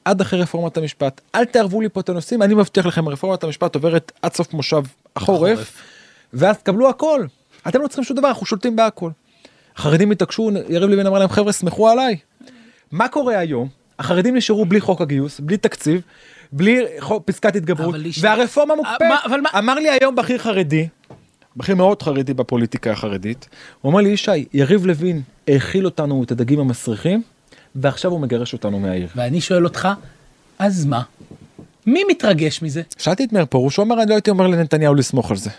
עד 0.05 0.21
אחרי 0.21 0.41
רפורמת 0.41 0.77
המשפט. 0.77 1.21
אל 1.35 1.45
תערבו 1.45 1.81
לי 1.81 1.89
פה 1.89 1.99
את 1.99 2.09
הנושאים, 2.09 2.41
אני 2.41 2.53
מבטיח 2.53 2.85
לכם, 2.85 3.09
רפורמת 3.09 3.43
המשפט 3.43 3.75
עוברת 3.75 4.11
עד 4.21 4.33
סוף 4.33 4.53
מושב 4.53 4.83
החורף. 5.15 5.81
ואז 6.33 6.57
תקבלו 6.57 6.89
הכל. 6.89 7.25
אתם 7.67 7.81
לא 7.81 7.87
צריכים 7.87 8.03
שום 8.03 8.17
דבר, 8.17 8.27
אנחנו 8.27 8.45
שולטים 8.45 8.75
בהכל. 8.75 9.09
החרדים 9.75 10.11
התעקשו, 10.11 10.51
יריב 10.69 10.89
לוין 10.89 11.07
אמר 11.07 11.19
להם 11.19 11.29
חבר'ה 11.29 11.51
סמכו 11.51 11.89
עליי. 11.89 12.17
מה 12.91 13.07
קורה 13.07 13.37
היום? 13.37 13.67
החרדים 13.99 14.35
נשארו 14.35 14.65
בלי 14.65 14.81
חוק 14.81 15.01
הגיוס, 15.01 15.39
בלי 15.39 15.57
תקציב, 15.57 16.01
בלי 16.51 16.79
פסקת 17.25 17.55
התגברות, 17.55 17.95
והרפורמה 18.21 18.73
אה, 18.73 18.77
מוקפאת. 18.77 19.55
אמר 19.57 19.75
לי 19.75 19.89
היום 19.89 20.15
בכיר 20.15 20.37
חרדי, 20.37 20.87
בכיר 21.57 21.75
מאוד 21.75 22.01
חרדי 22.01 22.33
בפוליטיקה 22.33 22.91
החרדית, 22.91 23.47
הוא 23.81 23.89
אומר 23.89 24.01
לי 24.01 24.09
ישי, 24.09 24.45
יריב 24.53 24.85
לוין 24.85 25.21
האכיל 25.47 25.85
אותנו 25.85 26.23
את 26.23 26.31
הדגים 26.31 26.59
המסריחים, 26.59 27.21
ועכשיו 27.75 28.11
הוא 28.11 28.19
מגרש 28.19 28.53
אותנו 28.53 28.79
מהעיר. 28.79 29.07
ואני 29.15 29.41
שואל 29.41 29.63
אותך, 29.63 29.87
אז 30.59 30.85
מה? 30.85 31.01
מי 31.85 32.03
מתרגש 32.09 32.61
מזה? 32.61 32.81
שאלתי 32.97 33.23
את 33.23 33.33
מאיר 33.33 33.45
פרוש, 33.45 33.77
הוא 33.77 33.83
אומר 33.83 34.01
אני 34.01 34.09
לא 34.09 34.15
הייתי 34.15 34.29
אומר 34.29 34.47
לנתניהו 34.47 34.95
לסמוך 34.95 35.31
על 35.31 35.37
זה. 35.37 35.49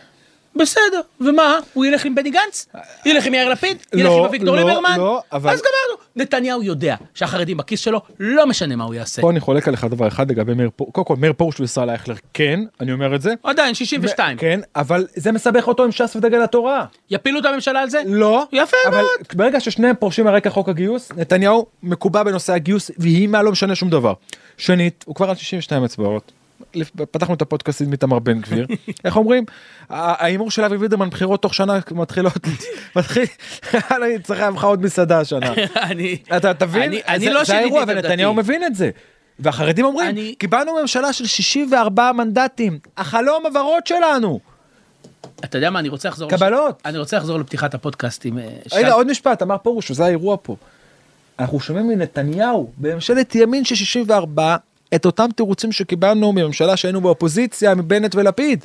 בסדר, 0.57 1.01
ומה? 1.21 1.59
הוא 1.73 1.85
ילך 1.85 2.05
עם 2.05 2.15
בני 2.15 2.31
גנץ? 2.31 2.67
ילך 3.07 3.27
עם 3.27 3.35
יאיר 3.35 3.49
לפיד? 3.49 3.77
ילך 3.93 4.05
לא, 4.07 4.19
עם 4.19 4.25
אביגדור 4.25 4.57
לא, 4.57 4.63
ליברמן? 4.69 4.95
לא, 4.99 5.21
אבל- 5.33 5.51
אז 5.51 5.59
גמרנו. 5.61 6.05
נתניהו 6.17 6.63
יודע 6.63 6.97
שהחרדים 7.15 7.57
בכיס 7.57 7.81
שלו, 7.81 8.01
לא 8.21 8.47
משנה 8.47 8.77
מה 8.77 8.85
הוא 8.85 8.95
יעשה. 8.95 9.23
פה 9.23 9.31
אני 9.31 9.41
חולק 9.41 9.69
עליך 9.69 9.85
דבר 9.85 10.09
אחד 10.09 10.31
לגבי 10.31 10.55
מאיר 10.55 10.71
פרוש, 10.77 10.91
קודם 10.93 11.05
כל 11.07 11.17
מאיר 11.17 11.33
פרוש 11.33 11.61
וישראל 11.61 11.91
אייכלר 11.91 12.15
כן, 12.35 12.61
אני 12.81 12.93
אומר 12.93 13.15
את 13.15 13.23
זה. 13.23 13.35
עדיין, 13.43 13.75
62. 13.75 14.39
כן, 14.39 14.61
אבל 14.77 15.07
זה 15.15 15.33
מסבך 15.33 15.69
אותו 15.69 15.85
עם 15.85 15.93
ש"ס 15.93 16.17
ודגל 16.17 16.43
התורה. 16.43 16.85
יפילו 17.11 17.41
את 17.41 17.45
הממשלה 17.45 17.81
על 17.81 17.91
זה? 17.91 18.03
לא, 18.07 18.45
יפה 18.53 18.77
אבל 18.87 18.97
מאוד. 18.97 19.09
ברגע 19.35 19.61
ששניהם 19.61 19.95
פורשים 19.99 20.27
על 20.27 20.35
רקע 20.35 20.51
חוק 20.51 20.69
הגיוס, 20.69 21.13
נתניהו 21.17 21.67
מקובע 21.83 22.23
בנושא 22.23 22.53
הגיוס, 22.53 22.91
ויהי 22.99 23.27
מה 23.27 23.43
לא 23.43 23.53
משנה 23.53 23.75
שום 23.75 23.91
דבר. 23.91 24.13
שנית, 24.57 25.05
הוא 25.07 25.15
כבר 25.15 25.29
על 25.31 25.37
62 25.37 25.85
אצבעות. 25.85 26.33
פתחנו 27.11 27.35
את 27.35 27.43
הפודקאסט 27.43 27.81
עם 27.83 27.93
איתמר 27.93 28.19
בן 28.19 28.41
גביר, 28.41 28.67
איך 29.05 29.17
אומרים? 29.17 29.45
ההימור 29.91 30.51
של 30.51 30.65
אבי 30.65 30.77
וידרמן 30.77 31.11
בחירות 31.11 31.43
תוך 31.43 31.55
שנה 31.55 31.79
מתחילות, 31.91 32.33
מתחיל, 32.97 33.25
אני 33.75 34.19
צריך 34.23 34.41
לך 34.41 34.65
עוד 34.65 34.83
מסעדה 34.83 35.21
השנה. 35.21 35.53
אתה 36.37 36.55
תבין? 36.55 36.83
אני- 37.09 37.25
זה- 37.25 37.33
לא 37.33 37.41
זה 37.41 37.45
שיניתי 37.47 37.65
האירוע 37.65 37.83
את 37.83 37.89
עמדתי. 37.89 38.07
ונתניהו 38.07 38.35
מבין 38.35 38.65
את 38.65 38.75
זה. 38.75 38.91
והחרדים 39.39 39.85
אומרים, 39.85 40.17
קיבלנו 40.39 40.73
ממשלה 40.81 41.13
של 41.13 41.27
64 41.27 42.13
מנדטים, 42.13 42.79
החלום 42.97 43.47
הוורוד 43.47 43.87
שלנו. 43.87 44.41
אתה 45.45 45.59
יודע 45.59 45.71
מה, 45.71 45.79
אני 45.79 45.89
רוצה 45.89 46.09
לחזור... 46.09 46.31
קבלות. 46.31 46.83
אני 46.85 46.99
רוצה 46.99 47.17
לחזור 47.17 47.39
לפתיחת 47.39 47.75
הפודקאסט 47.75 48.25
עם... 48.27 48.39
אה, 48.39 48.49
רגע 48.73 48.93
עוד 48.93 49.07
משפט 49.11 49.43
אמר 49.43 49.59
פרוש 49.59 49.93
זה 49.93 50.05
האירוע 50.05 50.37
פה. 50.43 50.57
אנחנו 51.39 51.61
שומעים 51.61 51.89
מנתניהו 51.89 52.71
בממשלת 52.79 53.35
ימין 53.35 53.65
של 53.65 53.75
64 53.75 54.57
את 54.95 55.07
אותם 55.07 55.29
תירוצים 55.37 55.73
שקיבלנו 55.73 56.33
מממשלה 56.33 56.77
שהיינו 56.77 57.01
באופוזיציה 57.01 57.75
מבנט 57.75 58.15
ולפיד. 58.15 58.65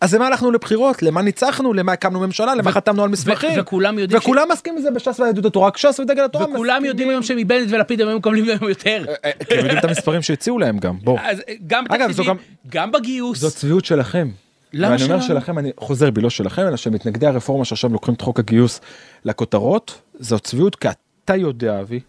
אז 0.00 0.14
למה 0.14 0.26
הלכנו 0.26 0.50
לבחירות 0.50 1.02
למה 1.02 1.22
ניצחנו 1.22 1.72
למה 1.72 1.92
הקמנו 1.92 2.20
ממשלה 2.20 2.54
למה 2.54 2.72
חתמנו 2.72 3.02
על 3.02 3.08
מסמכים 3.08 3.60
וכולם 3.60 3.98
יודעים 3.98 4.20
וכולם 4.20 4.48
מסכימים 4.52 4.78
לזה 4.78 4.90
בש"ס 4.90 5.20
ויהדות 5.20 5.44
התורה 5.44 5.66
רק 5.68 5.76
ש"ס 5.76 6.00
ודגל 6.00 6.24
התורה 6.24 6.44
וכולם 6.44 6.62
מסכימים. 6.62 6.84
יודעים 6.84 7.08
היום 7.08 7.22
שמבנט 7.22 7.66
ולפיד 7.70 8.00
הם 8.00 8.08
היו 8.08 8.18
מקבלים 8.18 8.44
היום 8.44 8.68
יותר. 8.68 9.04
אה, 9.24 9.30
כי 9.48 9.54
הם 9.54 9.58
יודעים 9.60 9.78
את 9.78 9.84
המספרים 9.84 10.22
שהציעו 10.22 10.58
להם 10.58 10.78
גם 10.78 10.98
בוא 11.02 11.18
אז 11.22 11.42
אה, 11.48 11.54
גם 11.66 11.84
בתקציבים, 11.84 12.34
גם- 12.68 12.92
בגיוס. 12.92 13.38
זו 13.38 13.50
צביעות 13.50 13.84
שלכם. 13.84 14.28
למה 14.72 14.92
ואני 14.92 15.02
אומר 15.04 15.20
שלנו? 15.20 15.40
שלכם 15.40 15.58
אני 15.58 15.70
חוזר 15.80 16.10
בי 16.10 16.20
לא 16.20 16.30
שלכם 16.30 16.62
אלא 16.66 16.76
שמתנגדי 16.76 17.26
הרפורמה 17.26 17.64
שעכשיו 17.64 17.92
לוקחים 17.92 18.14
את 18.14 18.20
חוק 18.20 18.38
הגיוס 18.38 18.80
לכותרות 19.24 20.00
זו 20.20 20.38
צביעות 20.38 20.76
כי 20.76 20.88
אתה 21.24 21.36
יודע 21.36 21.80
אבי 21.80 22.00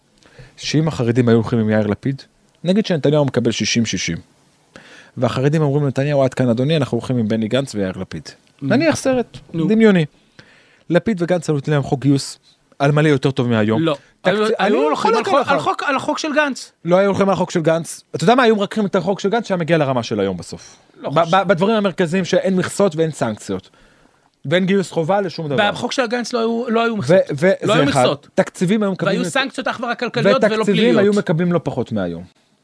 שאם 0.57 0.87
החרדים 0.87 1.29
היו 1.29 1.35
הולכים 1.37 1.59
עם 1.59 1.69
יאיר 1.69 1.87
לפיד 1.87 2.21
נגיד 2.63 2.85
שנתניהו 2.85 3.25
מקבל 3.25 3.51
60-60 3.51 4.17
והחרדים 5.17 5.61
אומרים 5.61 5.83
לנתניהו 5.85 6.23
עד 6.23 6.33
כאן 6.33 6.49
אדוני 6.49 6.77
אנחנו 6.77 6.97
הולכים 6.97 7.17
עם 7.17 7.27
בני 7.27 7.47
גנץ 7.47 7.75
ויאיר 7.75 7.97
לפיד. 7.97 8.29
נניח 8.61 8.95
סרט. 8.95 9.37
דמיוני. 9.53 10.05
לפיד 10.89 11.21
וגנץ 11.21 11.49
נותנים 11.49 11.73
להם 11.73 11.83
חוק 11.83 12.01
גיוס 12.01 12.39
על 12.79 12.91
מלא 12.91 13.07
יותר 13.07 13.31
טוב 13.31 13.47
מהיום. 13.49 13.81
לא. 13.81 13.97
היו- 14.23 14.77
הולכים 14.83 15.11
על 15.87 15.95
החוק 15.95 16.17
של 16.19 16.33
גנץ. 16.35 16.71
לא 16.85 16.95
היו 16.95 17.07
הולכים 17.07 17.27
על 17.29 17.33
החוק 17.33 17.51
של 17.51 17.61
גנץ. 17.61 18.03
אתה 18.15 18.23
יודע 18.23 18.35
מה 18.35 18.43
היו 18.43 18.55
מרככים 18.55 18.85
את 18.85 18.95
החוק 18.95 19.19
של 19.19 19.29
גנץ 19.29 19.47
שהיה 19.47 19.57
מגיע 19.57 19.77
לרמה 19.77 20.03
של 20.03 20.19
היום 20.19 20.37
בסוף. 20.37 20.75
לא 20.97 21.09
בדברים 21.47 21.75
המרכזיים 21.75 22.25
שאין 22.25 22.55
מכסות 22.55 22.95
ואין 22.95 23.11
סנקציות. 23.11 23.69
ואין 24.45 24.65
גיוס 24.65 24.91
חובה 24.91 25.21
לשום 25.21 25.47
דבר. 25.49 25.71
בחוק 25.71 25.91
של 25.91 26.07
גנץ 26.07 26.33
לא 26.33 26.39
היו- 26.39 26.65
לא 26.69 26.95
מכסות. 26.97 27.15
לא 27.63 27.73
היו 27.73 27.89
אחד. 27.89 27.99
מכסות. 28.01 28.27
תקציבים 28.35 28.83
היו 28.83 28.91
מקבלים 28.91 29.17
והיו 29.19 29.29
סנקציות 29.31 29.67
אך 29.67 29.79
ורק 29.83 29.99
כלכליות 29.99 30.43
ולא 30.43 30.53
ותקציבים 30.55 30.83
היו 30.85 30.93
פליליות. 30.93 31.15
מקבלים 31.15 31.53
לא 31.53 31.59
פחות 31.63 31.91
מהיום. 31.91 32.23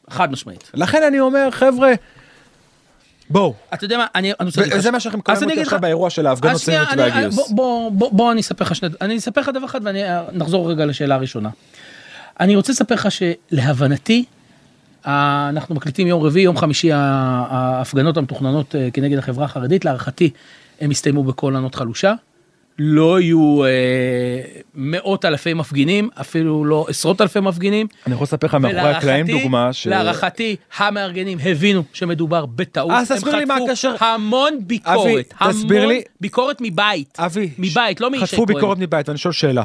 חד 0.09 0.31
משמעית. 0.31 0.71
לכן 0.73 1.03
אני 1.07 1.19
אומר 1.19 1.51
חבר'ה. 1.51 1.91
בואו. 3.29 3.53
אתה 3.73 3.85
יודע 3.85 3.97
מה, 3.97 4.05
אני 4.15 4.31
אני 4.39 4.45
רוצה 4.47 4.61
להגיד 4.61 4.73
לך... 4.73 4.79
וזה 4.79 4.91
מה 4.91 4.99
שאנחנו 4.99 5.21
אני 5.29 5.43
אותי 5.51 5.61
עכשיו 5.61 5.81
באירוע 5.81 6.09
של 6.09 6.27
ההפגנות 6.27 6.55
אז 6.55 6.61
שנייה, 6.61 6.85
סביב 6.85 6.91
מתווה 6.99 7.07
אני- 7.17 7.25
הגיוס. 7.25 7.35
בוא- 7.35 7.55
בוא- 7.55 7.91
בוא- 7.91 8.11
בוא 8.13 8.31
אני 8.31 8.41
אספר 8.41 8.65
לך 8.65 8.75
שני... 8.75 8.89
אני 9.01 9.17
אספר 9.17 9.41
לך 9.41 9.49
דבר 9.53 9.65
אחד 9.65 9.81
ונחזור 9.83 10.71
רגע 10.71 10.85
לשאלה 10.85 11.15
הראשונה. 11.15 11.49
אני 12.39 12.55
רוצה 12.55 12.71
לספר 12.71 12.95
לך 12.95 13.07
שלהבנתי, 13.11 14.25
ה- 15.05 15.49
אנחנו 15.49 15.75
מקליטים 15.75 16.07
יום 16.07 16.23
רביעי, 16.23 16.43
יום 16.43 16.57
חמישי 16.57 16.89
ההפגנות 16.93 18.17
המתוכננות 18.17 18.75
אה, 18.75 18.89
כנגד 18.93 19.17
החברה 19.17 19.45
החרדית, 19.45 19.85
להערכתי 19.85 20.29
הם 20.81 20.91
הסתיימו 20.91 21.23
בקול 21.23 21.55
ענות 21.55 21.75
חלושה. 21.75 22.13
לא 22.79 23.21
יהיו 23.21 23.63
אה, 23.65 23.69
מאות 24.75 25.25
אלפי 25.25 25.53
מפגינים, 25.53 26.09
אפילו 26.21 26.65
לא 26.65 26.85
עשרות 26.89 27.21
אלפי 27.21 27.39
מפגינים. 27.39 27.87
אני 28.07 28.15
יכול 28.15 28.23
לספר 28.25 28.47
לך 28.47 28.55
מאחורי 28.55 28.81
הקלעים 28.81 29.25
דוגמה 29.27 29.73
ש... 29.73 29.87
להערכתי 29.87 30.55
המארגנים 30.77 31.37
הבינו 31.45 31.83
שמדובר 31.93 32.45
בטעות. 32.45 32.91
אז 32.91 33.11
תסביר 33.11 33.35
לי 33.35 33.45
מה 33.45 33.55
הקשר- 33.55 33.89
הם 33.89 33.93
חטפו 33.95 34.05
המון 34.05 34.53
ביקורת. 34.61 35.33
אבי, 35.39 35.53
תסביר 35.53 35.77
המון 35.81 35.93
לי- 35.93 36.01
ביקורת 36.21 36.57
מבית. 36.61 37.17
אבי, 37.19 37.49
מבית, 37.57 38.01
לא 38.01 38.09
מישי 38.11 38.25
חטפו 38.25 38.45
כהן. 38.45 38.55
ביקורת 38.55 38.77
מבית 38.77 39.09
ואני 39.09 39.17
שואל 39.17 39.33
שאלה. 39.33 39.63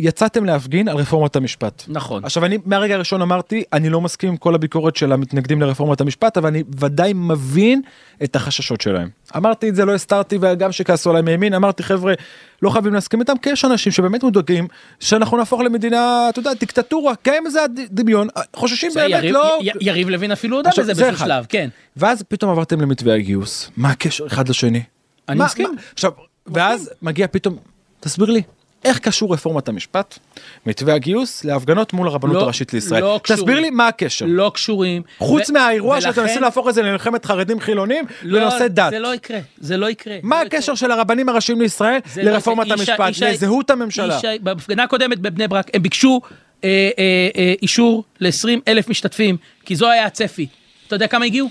יצאתם 0.00 0.44
להפגין 0.44 0.88
על 0.88 0.96
רפורמת 0.96 1.36
המשפט. 1.36 1.82
נכון. 1.88 2.24
עכשיו 2.24 2.44
אני 2.44 2.58
מהרגע 2.64 2.94
הראשון 2.94 3.22
אמרתי 3.22 3.62
אני 3.72 3.88
לא 3.90 4.00
מסכים 4.00 4.28
עם 4.28 4.36
כל 4.36 4.54
הביקורת 4.54 4.96
של 4.96 5.12
המתנגדים 5.12 5.60
לרפורמת 5.60 6.00
המשפט 6.00 6.36
אבל 6.36 6.48
אני 6.48 6.62
ודאי 6.80 7.12
מבין 7.14 7.82
את 8.24 8.36
החששות 8.36 8.80
שלהם. 8.80 9.08
אמרתי 9.36 9.68
את 9.68 9.74
זה 9.76 9.84
לא 9.84 9.94
הסתרתי 9.94 10.38
וגם 10.40 10.72
שכעסו 10.72 11.10
עליי 11.10 11.22
מימין 11.22 11.54
אמרתי 11.54 11.82
חבר'ה 11.82 12.14
לא 12.62 12.70
חייבים 12.70 12.94
להסכים 12.94 13.20
איתם 13.20 13.32
כי 13.42 13.50
יש 13.50 13.64
אנשים 13.64 13.92
שבאמת 13.92 14.22
מודאגים 14.22 14.68
שאנחנו 15.00 15.36
נהפוך 15.36 15.60
למדינה 15.60 16.26
אתה 16.28 16.38
יודע 16.38 16.54
דיקטטורה 16.54 17.14
גם 17.26 17.48
זה 17.48 17.64
הדמיון 17.64 18.28
חוששים 18.56 18.90
באמת 18.94 19.10
יריב- 19.10 19.32
לא. 19.34 19.58
י- 19.62 19.70
יריב 19.80 20.08
לוין 20.08 20.32
אפילו 20.32 20.56
הודה 20.56 20.70
בזה 20.78 20.94
זה 20.94 21.02
באיזשהו. 21.04 21.26
שלב, 21.26 21.46
כן. 21.48 21.68
ואז 21.96 22.22
פתאום 22.28 22.50
עברתם 22.50 22.80
למתווה 22.80 23.14
הגיוס 23.14 23.70
מה 23.76 23.90
הקשר 23.90 24.26
אחד 24.26 24.48
לשני. 24.48 24.82
אני 25.28 25.38
מה- 25.38 25.44
מסכים. 25.44 25.70
מה- 25.74 25.80
עכשיו 25.92 26.10
ואז 26.46 26.90
מגיע 27.02 27.26
פתאום 27.30 27.56
תסביר 28.00 28.30
לי 28.30 28.42
איך 28.84 28.98
קשור 28.98 29.32
רפורמת 29.34 29.68
המשפט, 29.68 30.18
מתווה 30.66 30.94
הגיוס, 30.94 31.44
להפגנות 31.44 31.92
מול 31.92 32.08
הרבנות 32.08 32.34
לא- 32.36 32.42
הראשית 32.42 32.72
לישראל? 32.74 33.02
לא 33.02 33.20
תסביר 33.22 33.36
קשורים. 33.44 33.56
לי 33.62 33.70
מה 33.70 33.88
הקשר. 33.88 34.26
לא 34.28 34.50
קשורים. 34.54 35.02
חוץ 35.18 35.50
ו- 35.50 35.52
מהאירוע 35.52 36.00
שאתם 36.00 36.10
ולכן- 36.10 36.22
מנסים 36.22 36.42
להפוך 36.42 36.68
את 36.68 36.74
זה 36.74 36.82
למלחמת 36.82 37.24
חרדים 37.24 37.60
חילונים 37.60 38.04
לא, 38.22 38.40
בנושא 38.40 38.66
דת. 38.68 38.90
זה 38.90 38.98
לא 38.98 39.14
יקרה, 39.14 39.38
זה 39.58 39.76
לא 39.76 39.90
יקרה. 39.90 40.16
מה 40.22 40.42
לא 40.42 40.46
הקשר 40.46 40.74
של 40.74 40.90
הרבנים 40.90 41.28
הראשיים 41.28 41.60
לישראל 41.60 41.98
לא 42.16 42.22
לרפורמת 42.22 42.66
יקרה. 42.66 42.82
ישי- 42.82 42.92
המשפט, 42.92 43.10
ישי- 43.10 43.24
לזהות 43.24 43.70
הממשלה? 43.70 44.16
ישי- 44.16 44.38
בהפגנה 44.40 44.82
הקודמת 44.82 45.18
בבני 45.18 45.48
ברק 45.48 45.66
הם 45.74 45.82
ביקשו 45.82 46.20
אה, 46.64 46.68
אה, 46.98 47.28
אה, 47.36 47.54
אישור 47.62 48.04
ל-20 48.20 48.48
אלף 48.68 48.88
משתתפים, 48.88 49.36
כי 49.64 49.76
זו 49.76 49.90
היה 49.90 50.06
הצפי. 50.06 50.46
אתה 50.86 50.96
יודע 50.96 51.06
כמה 51.06 51.24
הגיעו? 51.24 51.48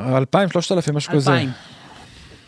אלפיים, 0.00 0.48
שלושת 0.50 0.72
אלפים, 0.72 0.94
משהו 0.94 1.12
כזה. 1.12 1.30
אלפיים. 1.30 1.50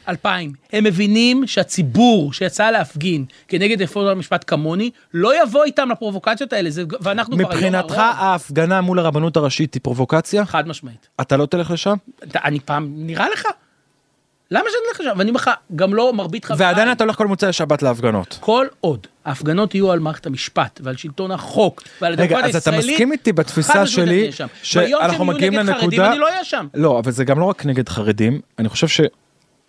אלפיים. 0.08 0.52
הם 0.72 0.84
מבינים 0.84 1.46
שהציבור 1.46 2.32
שיצא 2.32 2.70
להפגין 2.70 3.24
כנגד 3.48 3.82
רפורמת 3.82 4.12
המשפט 4.12 4.44
כמוני, 4.46 4.90
לא 5.14 5.42
יבוא 5.42 5.64
איתם 5.64 5.88
לפרובוקציות 5.90 6.52
האלה, 6.52 6.70
זה, 6.70 6.84
ואנחנו 7.00 7.36
כבר 7.36 7.50
היום 7.50 7.52
מבחינתך. 7.56 7.98
ההפגנה 7.98 8.80
מול 8.80 8.98
הרבנות 8.98 9.36
הראשית 9.36 9.74
היא 9.74 9.80
פרובוקציה? 9.82 10.44
חד 10.44 10.68
משמעית. 10.68 11.08
אתה 11.20 11.36
לא 11.36 11.46
תלך 11.46 11.70
לשם? 11.70 11.94
אני 12.34 12.60
פעם, 12.60 12.88
נראה 12.96 13.26
לך? 13.32 13.46
למה 14.50 14.64
שאני 14.70 14.82
אלך 14.88 15.00
לשם? 15.00 15.18
ואני 15.18 15.30
אומר 15.30 15.40
לך, 15.40 15.50
גם 15.76 15.94
לא 15.94 16.12
מרבית 16.12 16.44
חבריי. 16.44 16.66
ועדיין 16.66 16.92
אתה 16.92 17.04
הולך 17.04 17.16
כל 17.16 17.26
מוצאי 17.26 17.52
שבת 17.52 17.82
להפגנות. 17.82 18.38
כל 18.40 18.66
עוד 18.80 19.06
ההפגנות 19.24 19.74
יהיו 19.74 19.92
על 19.92 19.98
מערכת 19.98 20.26
המשפט 20.26 20.80
ועל 20.84 20.96
שלטון 20.96 21.30
החוק 21.30 21.82
ועל 22.00 22.12
רגע, 22.12 22.22
הדמוקרטיה 22.22 22.48
אז 22.48 22.56
אתה 22.56 22.70
הישראלית, 22.70 22.94
מסכים 22.94 23.12
איתי 23.12 23.32
בתפיסה 23.32 23.86
שלי, 23.86 24.02
אני 24.04 24.20
אהיה 24.20 24.32
שם. 24.32 24.46
ביום 24.74 25.00
שאנחנו 25.02 25.16
שהם 25.16 25.26
יהיו 25.26 25.34
מגיעים 25.34 25.54
נגד 25.54 25.66
חרדים, 25.66 25.90
לנקודה... 25.90 26.10
אני 26.12 26.18
לא 26.18 26.28
אהיה 26.28 26.44
שם. 26.44 26.66
לא, 26.74 26.98
אבל 26.98 27.10
זה 27.10 27.24
גם 27.24 27.40
לא 27.40 27.44
רק 27.44 27.66
נגד 27.66 27.88
חרדים, 27.88 28.40
אני 28.58 28.68
חושב 28.68 28.88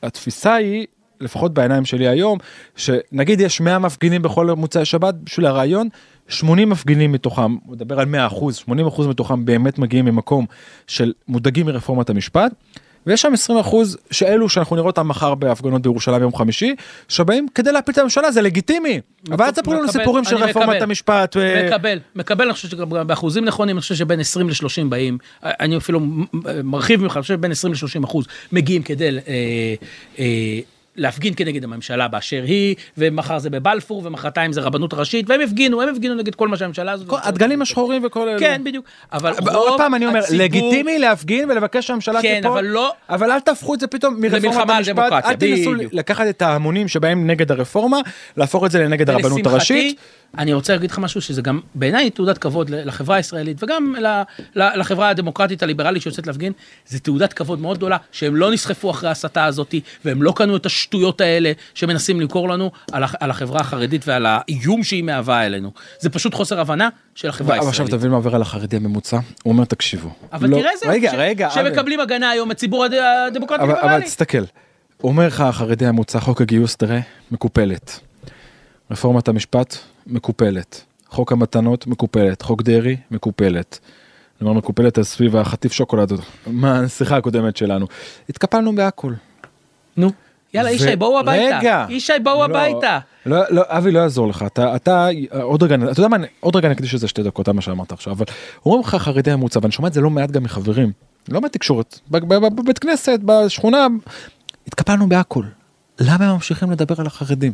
שהתפיסה 0.04 0.54
היא, 0.56 0.86
לפחות 1.22 1.54
בעיניים 1.54 1.86
שלי 1.86 2.08
היום, 2.08 2.38
שנגיד 2.76 3.40
יש 3.40 3.62
100 3.62 3.80
מפגינים 3.80 4.22
בכל 4.22 4.46
מוצאי 4.46 4.86
שבת, 4.86 5.14
בשביל 5.24 5.46
הרעיון, 5.46 5.90
80 6.28 6.70
מפגינים 6.70 7.12
מתוכם, 7.12 7.56
מדבר 7.66 8.00
על 8.00 8.06
100 8.06 8.28
אחוז, 8.28 8.56
80 8.56 8.88
אחוז 8.88 9.08
מתוכם 9.08 9.46
באמת 9.46 9.80
מגיעים 9.80 10.06
ממקום 10.06 10.46
של 10.88 11.14
מודאגים 11.28 11.66
מרפורמת 11.66 12.10
המשפט. 12.10 12.52
ויש 13.08 13.22
שם 13.22 13.34
20 13.34 13.60
אחוז 13.60 13.98
שאלו 14.12 14.50
שאנחנו 14.50 14.76
נראה 14.76 14.88
אותם 14.88 15.08
מחר 15.08 15.36
בהפגנות 15.36 15.82
בירושלים 15.82 16.22
יום 16.22 16.36
חמישי, 16.36 16.76
שבאים 17.08 17.48
כדי 17.56 17.72
להפיל 17.72 17.94
את 17.94 17.98
הממשלה, 17.98 18.32
זה 18.32 18.42
לגיטימי. 18.42 19.00
אבל 19.32 19.46
אל 19.46 19.52
תספרו 19.52 19.74
לנו 19.74 19.92
סיפורים 19.92 20.24
של 20.24 20.36
רפורמת. 20.36 20.82
המשפט. 20.82 21.38
מקבל, 21.68 22.00
מקבל, 22.16 22.46
אני 22.46 22.54
חושב 22.54 22.68
שגם 22.68 22.90
באחוזים 23.08 23.46
נכונים, 23.46 23.76
אני 23.76 23.82
חושב 23.82 23.96
שבין 23.96 24.20
20 24.20 24.50
ל-30 24.50 24.86
באים, 24.90 25.18
אני 25.44 25.78
אפילו 25.78 26.00
מרחיב 26.64 27.02
ממך, 27.02 27.16
אני 27.16 27.22
חושב 27.22 27.34
שבין 27.34 27.52
20 27.52 27.74
ל-30 27.74 28.06
אחוז 28.06 28.26
מגיעים 28.52 28.84
כדי 28.84 29.10
אה, 29.10 29.74
אה, 30.20 30.60
להפגין 30.98 31.34
כנגד 31.38 31.64
הממשלה 31.64 32.08
באשר 32.08 32.44
היא, 32.48 32.76
ומחר 32.98 33.40
זה 33.40 33.50
בבלפור, 33.50 34.02
ומחרתיים 34.06 34.54
זה 34.54 34.62
רבנות 34.62 34.94
ראשית, 34.94 35.30
והם 35.30 35.42
הפגינו, 35.42 35.82
הם 35.82 35.90
הפגינו 35.90 36.16
נגד 36.16 36.36
כל 36.36 36.48
מה 36.48 36.58
שהממשלה 36.58 36.92
הזאת... 36.92 37.08
כל- 37.08 37.18
הדגלים 37.24 37.62
השחורים 37.62 38.06
וכל 38.06 38.30
אלה. 38.30 38.40
כן, 38.40 38.62
בדיוק. 38.66 38.86
אבל 39.14 39.32
רוב 39.40 39.48
עוד 39.50 39.78
פעם 39.78 39.96
אני 39.96 40.06
אומר, 40.06 40.20
הציבור- 40.20 40.44
לגיטימי 40.44 41.00
להפגין 41.00 41.52
ולבקש 41.52 41.88
שהממשלה 41.88 42.22
כן, 42.22 42.40
תיפול, 42.42 42.52
אבל 42.58 42.66
לא- 42.66 42.94
אבל 43.10 43.32
אל 43.32 43.40
תהפכו 43.40 43.74
את 43.74 43.80
זה 43.80 43.88
פתאום 43.88 44.22
מרפורמת 44.22 44.70
המשפט, 44.70 45.12
אל 45.26 45.36
תנסו 45.36 45.72
בדיוק. 45.74 45.94
לקחת 45.94 46.26
את 46.30 46.42
ההמונים 46.42 46.88
שבהם 46.88 47.28
נגד 47.28 47.52
הרפורמה, 47.52 47.98
להפוך 48.38 48.66
את 48.66 48.72
זה 48.72 48.80
לנגד 48.84 49.10
הרבנות 49.10 49.46
הראשית. 49.46 50.00
אני 50.38 50.54
רוצה 50.54 50.74
להגיד 50.74 50.92
לך 50.92 51.00
משהו 51.00 51.22
שזה 51.22 51.42
גם 51.42 51.60
בעיניי 51.76 52.10
תעודת 52.10 52.38
כבוד 52.38 52.70
לחברה 52.70 53.16
הישראלית 53.16 53.64
וגם 53.64 53.96
לחברה 54.56 55.10
הדמוקרטית 55.10 55.64
הליברלית 55.64 56.02
שיוצאת 56.02 56.28
להפגין, 56.28 56.54
זה 56.88 57.00
תעודת 57.00 57.34
כבוד 57.34 57.60
מאוד 57.60 57.78
גדולה 57.78 57.98
שהם 58.12 58.36
לא 58.36 58.52
נסחפו 58.52 58.92
אחרי 58.92 59.10
ההסתה 59.10 59.46
הזאתי 59.46 59.82
והם 60.06 60.24
לא 60.24 60.34
קנו 60.36 60.56
את 60.56 60.66
השטויות 60.84 61.22
האלה 61.22 61.52
שמנסים 61.74 62.22
למכור 62.22 62.50
לנו 62.50 62.72
על, 62.92 63.04
הח- 63.04 63.16
על 63.20 63.30
החברה 63.32 63.60
החרדית 63.62 64.08
ועל 64.08 64.26
האיום 64.30 64.84
שהיא 64.84 65.04
מהווה 65.04 65.46
אלינו. 65.46 65.72
זה 66.00 66.10
פשוט 66.10 66.34
חוסר 66.34 66.60
הבנה 66.60 66.90
של 67.16 67.30
החברה 67.30 67.58
אבל 67.58 67.68
עכשיו 67.68 67.72
הישראלית. 67.86 67.94
תבין 67.94 68.12
מה 68.12 68.18
עובר 68.18 68.36
על 68.36 68.42
החרדי 68.42 68.76
הממוצע, 68.76 69.18
הוא 69.44 69.52
אומר 69.54 69.66
תקשיבו. 69.66 70.10
אבל 70.34 70.50
לא- 70.50 70.58
תראה 70.58 70.72
איזה 70.72 70.86
רגע, 70.90 71.12
ש- 71.12 71.16
רגע. 71.18 71.50
שמקבלים 71.50 72.00
הגנה 72.00 72.30
היום 72.30 72.52
הציבור 72.52 72.86
הד- 72.86 72.94
הדמוקרטי 73.28 73.64
אבל, 73.64 73.72
אבל. 73.76 74.02
תסתכל, 74.02 74.44
אומר 75.04 75.28
לך 75.28 75.42
החרדי 75.42 75.86
הממוצע, 75.86 76.20
חוק 76.20 76.42
הגיוס, 76.42 76.76
תראה, 76.78 77.00
מקופלת. 77.32 78.00
רפורמת 78.92 79.28
המשפט, 79.28 79.76
מקופלת. 80.08 80.82
חוק 81.08 81.32
המתנות, 81.32 81.88
מקופלת. 81.88 82.42
חוק 82.42 82.62
דרעי, 82.62 82.98
מקופלת. 83.12 83.80
אני 84.42 84.50
אומר 84.50 84.58
מקופלת 84.60 85.00
אז 85.00 85.08
סביב 85.08 85.36
החטיף 85.38 85.72
שוקולד, 85.74 86.12
מה 86.48 86.80
השיחה 86.80 87.18
הקודמת 87.18 87.58
שלנו. 87.58 87.88
התקפלנו 88.30 88.76
בהכל. 88.76 89.14
נו, 89.98 90.12
יאללה 90.54 90.70
ו- 90.70 90.74
ישי 90.74 90.96
בואו 90.96 91.20
הביתה. 91.20 91.58
רגע. 91.58 91.86
ישי 91.90 92.14
בואו 92.24 92.38
לא, 92.38 92.44
הביתה. 92.44 93.00
לא, 93.26 93.38
לא, 93.50 93.64
אבי 93.68 93.92
לא 93.92 94.00
יעזור 94.00 94.28
לך, 94.28 94.44
אתה, 94.48 94.76
אתה, 94.76 95.08
עוד 95.42 95.64
רגע, 95.64 95.76
אתה 95.92 96.00
יודע 96.00 96.08
מה, 96.08 96.18
עוד 96.40 96.56
רגע 96.56 96.70
נקדיש 96.70 96.94
לזה 96.94 97.08
שתי 97.08 97.24
דקות, 97.24 97.50
מה 97.50 97.62
שאמרת 97.62 97.92
עכשיו, 97.92 98.14
אבל 98.14 98.26
אומרים 98.66 98.82
לך 98.82 98.96
חרדי 98.96 99.32
הממוצע, 99.32 99.60
ואני 99.62 99.72
שומע 99.72 99.88
את 99.88 99.94
זה 99.94 100.02
לא 100.02 100.10
מעט 100.10 100.32
גם 100.32 100.44
מחברים, 100.44 100.92
לא 101.30 101.42
מהתקשורת, 101.42 102.00
בבית 102.12 102.80
כנסת, 102.80 103.20
בשכונה, 103.26 103.88
התקפלנו 104.68 105.10
בהכל. 105.10 105.44
למה 106.00 106.26
הם 106.26 106.34
ממשיכים 106.34 106.72
לדבר 106.72 106.96
על 106.98 107.08
החרדים? 107.08 107.54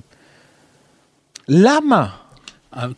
למה? 1.47 2.07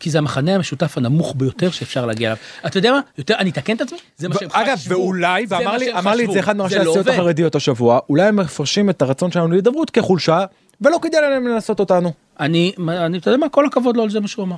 כי 0.00 0.10
זה 0.10 0.18
המחנה 0.18 0.54
המשותף 0.54 0.98
הנמוך 0.98 1.34
ביותר 1.36 1.70
שאפשר 1.70 2.06
להגיע 2.06 2.28
אליו. 2.28 2.36
אתה 2.66 2.78
יודע 2.78 2.92
מה? 2.92 3.00
יותר, 3.18 3.34
אני 3.38 3.50
אתקן 3.50 3.76
את 3.76 3.80
עצמי? 3.80 3.98
זה 4.16 4.28
מה 4.28 4.34
שהם 4.34 4.48
חשבו. 4.48 4.62
אגב, 4.62 4.78
ואולי, 4.88 5.46
ואמר 5.48 5.76
לי, 5.76 5.92
אמר 5.92 6.14
לי 6.14 6.24
את. 6.24 6.30
זה 6.32 6.40
אחד 6.40 6.56
מראשי 6.56 6.74
לא 6.74 6.90
הסיעות. 6.90 7.08
החרדיות 7.08 7.54
השבוע, 7.54 7.98
אולי 8.08 8.22
הם 8.22 8.36
מפרשים 8.36 8.90
את 8.90 9.02
הרצון 9.02 9.30
שלנו 9.30 9.48
להידברות 9.48 9.90
כחולשה, 9.90 10.44
ולא 10.80 10.98
כדאי 11.02 11.20
להם 11.20 11.46
לנסות 11.46 11.80
אותנו. 11.80 12.12
אני, 12.40 12.72
אני, 12.88 13.18
אתה 13.18 13.30
יודע 13.30 13.38
מה? 13.38 13.48
כל 13.48 13.66
הכבוד 13.66 13.96
לו 13.96 14.02
על 14.02 14.10
זה 14.10 14.20
מה 14.20 14.28
שהוא 14.28 14.44
אמר. 14.44 14.56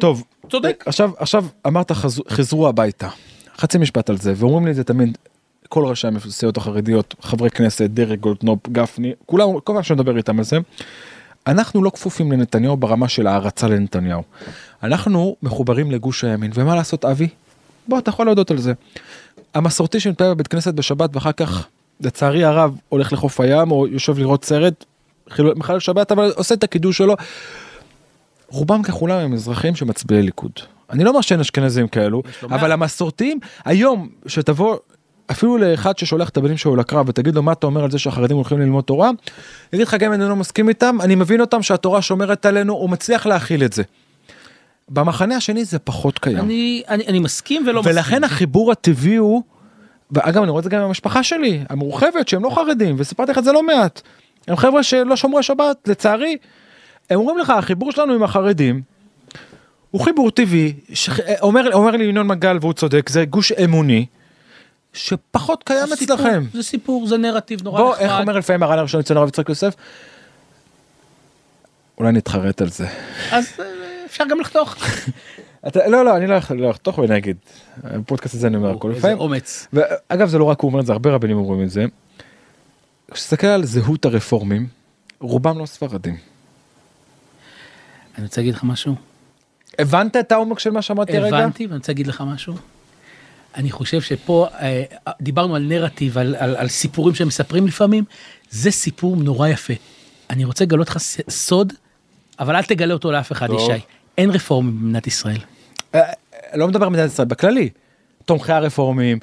טוב, 0.00 0.24
צודק. 0.50 0.84
עכשיו, 0.86 1.10
עכשיו 1.18 1.44
אמרת 1.66 1.92
חז... 1.92 2.20
חזרו 2.28 2.68
הביתה. 2.68 3.08
חצי 3.58 3.78
משפט 3.78 4.10
על 4.10 4.16
זה, 4.16 4.32
ואומרים 4.36 4.64
לי 4.64 4.70
את 4.70 4.76
זה 4.76 4.84
תמיד 4.84 5.18
כל 5.68 5.84
ראשי 5.86 6.08
הסיעות 6.26 6.56
החרדיות, 6.56 7.14
חברי 7.20 7.50
כנסת, 7.50 7.90
דרעי, 7.90 8.16
גולדנופ, 8.16 8.68
גפני, 8.68 9.12
כולם, 9.26 9.60
כל 9.64 9.72
פעם 9.72 9.82
שאני 9.82 10.00
מדבר 10.00 10.16
איתם 10.16 10.38
על 10.38 10.44
זה. 10.44 10.58
אנחנו 11.46 11.84
לא 11.84 11.90
כפופים 11.90 12.32
לנתניהו 12.32 12.76
ברמה 12.76 13.08
של 13.08 13.26
הערצה 13.26 13.68
לנתניהו. 13.68 14.22
אנחנו 14.82 15.36
מחוברים 15.42 15.90
לגוש 15.90 16.24
הימין, 16.24 16.50
ומה 16.54 16.74
לעשות 16.74 17.04
אבי? 17.04 17.28
בוא, 17.88 17.98
אתה 17.98 18.08
יכול 18.08 18.26
להודות 18.26 18.50
על 18.50 18.58
זה. 18.58 18.72
המסורתי 19.54 20.00
שמתפלל 20.00 20.34
בבית 20.34 20.48
כנסת 20.48 20.74
בשבת 20.74 21.10
ואחר 21.12 21.32
כך, 21.32 21.66
לצערי 22.00 22.44
הרב, 22.44 22.76
הולך 22.88 23.12
לחוף 23.12 23.40
הים 23.40 23.70
או 23.70 23.86
יושב 23.86 24.18
לראות 24.18 24.44
סרט, 24.44 24.84
מחלל 25.38 25.80
שבת, 25.80 26.12
אבל 26.12 26.32
עושה 26.36 26.54
את 26.54 26.64
הקידוש 26.64 26.98
שלו. 26.98 27.14
רובם 28.48 28.82
ככולם 28.82 29.18
הם 29.18 29.32
אזרחים 29.32 29.76
שמצביעי 29.76 30.22
ליכוד. 30.22 30.52
אני 30.90 31.04
לא 31.04 31.10
אומר 31.10 31.20
שאין 31.20 31.40
אשכנזים 31.40 31.88
כאלו, 31.88 32.22
אבל. 32.42 32.72
המסורתיים, 32.72 33.38
היום, 33.64 34.08
שתבוא 34.26 34.76
אפילו 35.30 35.58
לאחד 35.58 35.98
ששולח 35.98 36.28
את 36.28 36.36
הבנים 36.36 36.56
שלו 36.56 36.76
לקרב 36.76 37.08
ותגיד 37.08 37.34
לו 37.34 37.42
מה 37.42 37.52
אתה 37.52 37.66
אומר 37.66 37.84
על 37.84 37.90
זה 37.90 37.98
שהחרדים 37.98 38.36
הולכים 38.36 38.60
ללמוד 38.60 38.84
תורה, 38.84 39.10
יגיד 39.72 39.86
לך 39.86 39.94
גם 39.94 40.12
אם 40.12 40.20
אני 40.20 40.28
לא 40.28 40.36
מסכים 40.36 40.68
איתם, 40.68 40.96
אני 41.00 41.14
מבין 41.14 41.40
אותם 41.40 41.62
שהתורה 41.62 42.02
שומרת 42.02 42.46
עלינו, 42.46 42.72
הוא 42.72 42.90
מצליח 42.90 43.26
להכיל 43.26 43.64
את 43.64 43.72
זה. 43.72 43.82
במחנה 44.88 45.36
השני 45.36 45.64
זה 45.64 45.78
פחות 45.78 46.18
קיים. 46.18 46.38
אני, 46.38 46.82
אני, 46.88 47.06
אני 47.06 47.18
מסכים 47.18 47.64
ולא 47.66 47.80
מסכים. 47.80 47.96
ולכן 47.96 48.24
החיבור 48.24 48.72
הטבעי 48.72 49.16
הוא, 49.16 49.42
ואגב 50.10 50.42
אני 50.42 50.50
רואה 50.50 50.58
את 50.58 50.64
זה 50.64 50.70
גם 50.70 50.80
עם 50.80 50.86
המשפחה 50.86 51.22
שלי, 51.22 51.60
המורחבת, 51.68 52.28
שהם 52.28 52.44
לא 52.44 52.50
חרדים, 52.50 52.96
וסיפרתי 52.98 53.32
לך 53.32 53.38
את 53.38 53.44
זה 53.44 53.52
לא 53.52 53.62
מעט. 53.62 54.00
הם 54.48 54.56
חבר'ה 54.56 54.82
שלא 54.82 55.16
שומרי 55.16 55.42
שבת, 55.42 55.88
לצערי. 55.88 56.36
הם 57.10 57.18
אומרים 57.18 57.38
לך, 57.38 57.50
החיבור 57.50 57.92
שלנו 57.92 58.12
עם 58.12 58.22
החרדים, 58.22 58.82
הוא 59.90 60.00
חיבור 60.00 60.30
טבעי, 60.30 60.72
ש... 60.92 61.10
אומר, 61.42 61.72
אומר 61.72 61.90
לי 61.90 62.04
ינון 62.04 62.26
מגל 62.26 62.58
והוא 62.60 62.72
צודק, 62.72 63.08
זה 63.08 63.24
גוש 63.24 63.52
אמוני, 63.52 64.06
שפחות 64.94 65.62
קיים 65.62 65.86
זה 65.88 65.96
סיפור, 65.96 66.16
אצלכם. 66.16 66.44
זה 66.52 66.62
סיפור, 66.62 67.06
זה 67.06 67.16
נרטיב 67.18 67.62
נורא 67.62 67.80
בוא, 67.80 67.94
נחמד. 67.94 68.06
איך 68.06 68.20
אומר 68.20 68.32
לפעמים 68.38 68.62
הר"ן 68.62 68.78
הראשון 68.78 69.00
אצל 69.00 69.16
הרב 69.16 69.28
יצחק 69.28 69.48
יוסף? 69.48 69.74
אולי 71.98 72.12
נתחרט 72.12 72.62
על 72.62 72.68
זה. 72.68 72.86
אז 73.30 73.46
אה, 73.60 73.64
אפשר 74.06 74.24
גם 74.30 74.40
לחתוך. 74.40 74.76
אתה, 75.68 75.88
לא, 75.88 76.04
לא, 76.04 76.16
אני 76.16 76.26
לא 76.26 76.34
יכול 76.34 76.66
לחתוך 76.66 76.98
ונגיד. 76.98 77.36
בפודקאסט 77.84 78.34
הזה 78.34 78.46
אני 78.46 78.56
אומר 78.56 78.70
הכל 78.70 78.92
לפעמים. 78.96 79.18
אומץ. 79.18 79.66
ואגב 79.72 80.28
זה 80.28 80.38
לא 80.38 80.44
רק 80.44 80.60
הוא 80.60 80.70
אומר 80.70 80.80
את 80.80 80.86
זה 80.86 80.92
הרבה 80.92 81.10
רבנים 81.10 81.36
אומרים 81.36 81.62
את 81.62 81.70
זה. 81.70 81.84
כשתסתכל 83.10 83.46
על 83.46 83.64
זהות 83.64 84.04
הרפורמים 84.04 84.66
רובם 85.20 85.58
לא 85.58 85.66
ספרדים. 85.66 86.16
אני 88.18 88.24
רוצה 88.24 88.40
להגיד 88.40 88.54
לך 88.54 88.64
משהו. 88.64 88.94
הבנת 89.78 90.16
את 90.16 90.32
העומק 90.32 90.58
של 90.58 90.70
מה 90.70 90.82
שאמרתי 90.82 91.16
הרגע? 91.16 91.38
הבנתי, 91.38 91.66
ואני 91.66 91.76
רוצה 91.76 91.92
להגיד 91.92 92.06
לך 92.06 92.22
משהו. 92.26 92.54
אני 93.56 93.70
חושב 93.70 94.00
שפה 94.00 94.46
אה, 94.60 94.82
דיברנו 95.20 95.56
על 95.56 95.62
נרטיב, 95.62 96.18
על, 96.18 96.36
על, 96.38 96.56
על 96.56 96.68
סיפורים 96.68 97.14
שהם 97.14 97.28
מספרים 97.28 97.66
לפעמים, 97.66 98.04
זה 98.50 98.70
סיפור 98.70 99.16
נורא 99.16 99.48
יפה. 99.48 99.74
אני 100.30 100.44
רוצה 100.44 100.64
לגלות 100.64 100.88
לך 100.88 100.98
סוד, 101.28 101.72
אבל 102.38 102.56
אל 102.56 102.62
תגלה 102.62 102.94
אותו 102.94 103.12
לאף 103.12 103.32
אחד, 103.32 103.46
טוב. 103.46 103.70
ישי. 103.70 103.84
אין 104.18 104.30
רפורמים 104.30 104.80
במדינת 104.80 105.06
ישראל. 105.06 105.40
אה, 105.94 106.00
לא 106.54 106.68
מדבר 106.68 106.84
על 106.84 106.92
מדינת 106.92 107.10
ישראל 107.10 107.28
בכללי. 107.28 107.68
תומכי 108.24 108.52
הרפורמים. 108.52 109.18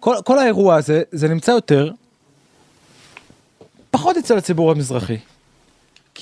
כל, 0.00 0.16
כל 0.24 0.38
האירוע 0.38 0.74
הזה 0.76 1.02
זה 1.12 1.28
נמצא 1.28 1.50
יותר 1.50 1.90
פחות 3.90 4.16
אצל 4.16 4.38
הציבור 4.38 4.70
המזרחי. 4.70 5.16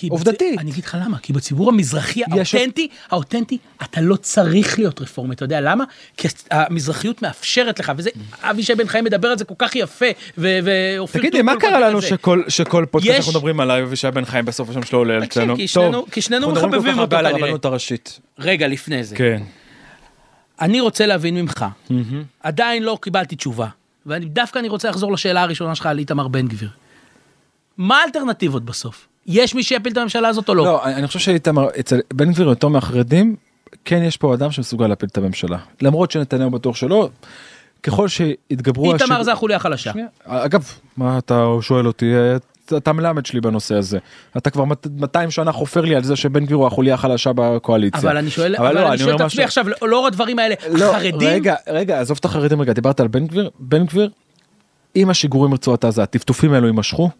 בצ... 0.02 0.58
אני 0.58 0.70
אגיד 0.70 0.84
לך 0.84 0.96
למה, 1.04 1.18
כי 1.18 1.32
בציבור 1.32 1.68
המזרחי 1.68 2.22
האותנטי, 2.30 2.88
האותנטי, 3.10 3.58
אתה 3.82 4.00
לא 4.00 4.16
צריך 4.16 4.78
להיות 4.78 5.00
רפורמי, 5.00 5.34
אתה 5.34 5.44
יודע 5.44 5.60
למה? 5.60 5.84
כי 6.16 6.28
המזרחיות 6.50 7.22
מאפשרת 7.22 7.78
לך, 7.80 7.92
וזה, 7.96 8.10
אבישי 8.40 8.74
בן 8.74 8.86
חיים 8.86 9.04
מדבר 9.04 9.28
על 9.28 9.38
זה 9.38 9.44
כל 9.44 9.54
כך 9.58 9.76
יפה, 9.76 10.06
ואופיר 10.38 11.20
תגידי, 11.20 11.42
מה 11.42 11.52
קרה 11.60 11.80
לנו. 11.80 12.00
שכל 12.48 12.84
פודקאסט 12.90 13.16
אנחנו 13.16 13.32
מדברים 13.32 13.60
עליי 13.60 13.82
אבישי 13.82 14.10
בן 14.10 14.24
חיים 14.24 14.44
בסוף 14.44 14.70
השם 14.70 14.82
שלו 14.82 14.98
עולה 14.98 15.14
תקשיב, 15.26 15.42
אצלנו? 15.42 15.56
כי 15.56 15.68
שנינו- 15.68 15.92
טוב, 15.92 16.10
כי 16.10 16.20
שנינו 16.20 16.50
אנחנו 16.50 16.68
מדברים 16.68 16.82
כל 16.82 16.88
מחבבים 16.90 17.06
כך 17.08 17.12
אותו 17.12 17.16
כנראה. 17.16 17.50
רגע, 18.38 18.68
לפני 18.68 19.04
זה. 19.04 19.16
כן. 19.16 19.42
אני 20.60 20.80
רוצה 20.80 21.06
להבין 21.06 21.34
ממך, 21.34 21.64
עדיין 22.40 22.82
לא 22.82 22.98
קיבלתי 23.02 23.36
תשובה, 23.36 23.66
ודווקא 24.06 24.58
אני 24.58 24.68
רוצה 24.68 24.88
לחזור 24.90 25.12
לשאלה 25.12 25.42
הראשונה 25.42 25.74
שלך 25.74 25.86
על 25.86 25.98
איתמר 25.98 26.28
בן 26.28 26.48
גביר. 26.48 26.68
מה 27.78 27.96
האלטרנטיבות 28.00 28.64
בסוף? 28.64 29.08
יש 29.26 29.54
מי 29.54 29.62
שיפיל 29.62 29.92
את 29.92 29.96
הממשלה 29.98 30.28
הזאת 30.28 30.48
או 30.48 30.54
לא? 30.54 30.64
לא, 30.64 30.84
אני 30.84 31.06
חושב 31.06 31.18
שאיתמר, 31.18 31.68
אצל 31.80 32.00
בן 32.14 32.32
גביר 32.32 32.48
יותר 32.48 32.68
מהחרדים, 32.68 33.36
כן 33.84 34.02
יש 34.02 34.16
פה 34.16 34.34
אדם 34.34 34.50
שמסוגל 34.50 34.86
להפיל 34.86 35.08
את 35.12 35.18
הממשלה. 35.18 35.58
למרות 35.82 36.10
שנתניהו 36.10 36.50
בטוח 36.50 36.76
שלא, 36.76 37.08
ככל 37.82 38.08
שהתגברו... 38.08 38.92
איתמר 38.92 39.22
זה 39.22 39.32
החוליה 39.32 39.56
החלשה. 39.56 39.92
אגב, 40.24 40.64
מה 40.96 41.18
אתה 41.18 41.46
שואל 41.60 41.86
אותי? 41.86 42.12
אתה- 42.76 42.92
מלמד 42.92 43.26
שלי 43.26 43.40
בנושא 43.40 43.74
הזה. 43.74 43.98
אתה 44.36 44.50
כבר 44.50 44.64
200 44.96 45.30
שנה 45.30 45.52
חופר 45.52 45.80
לי 45.80 45.94
על 45.94 46.04
זה 46.04 46.16
שבן 46.16 46.44
גביר 46.44 46.56
הוא 46.56 46.66
החוליה 46.66 46.94
החלשה 46.94 47.30
בקואליציה. 47.34 48.00
אבל 48.00 48.16
אני 48.16 48.30
שואל, 48.30 48.56
אבל 48.56 48.74
לא, 48.74 48.88
אני 48.88 48.98
שואל 48.98 49.10
את 49.16 49.20
עצמי 49.20 49.26
משהו- 49.26 49.42
עכשיו, 49.44 49.68
לא- 49.68 49.88
לאור 49.88 50.06
הדברים 50.06 50.38
האלה, 50.38 50.54
לא, 50.70 50.96
החרדים, 50.96 51.28
רגע, 51.28 51.54
רגע, 51.68 52.00
עזוב 52.00 52.16
את 52.20 52.24
החרדים 52.24 52.60
רגע, 52.60 52.72
דיברת 52.72 53.00
על 53.00 53.08
בן 53.08 53.26
גביר, 53.26 53.50
בן 53.58 53.86
גביר, 53.86 54.10
אם 54.96 55.10
השיגורים 55.10 55.50
מרצועת 55.50 55.84
עזה, 55.84 56.02
הטפטופים 56.02 56.52
האלו 56.52 56.66
יימשכו, 56.66 57.10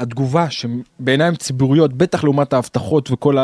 התגובה 0.00 0.46
שבעיניים 0.50 1.34
ציבוריות, 1.36 1.92
בטח 1.92 2.24
לעומת 2.24 2.52
ההבטחות 2.52 3.08
וכל 3.12 3.36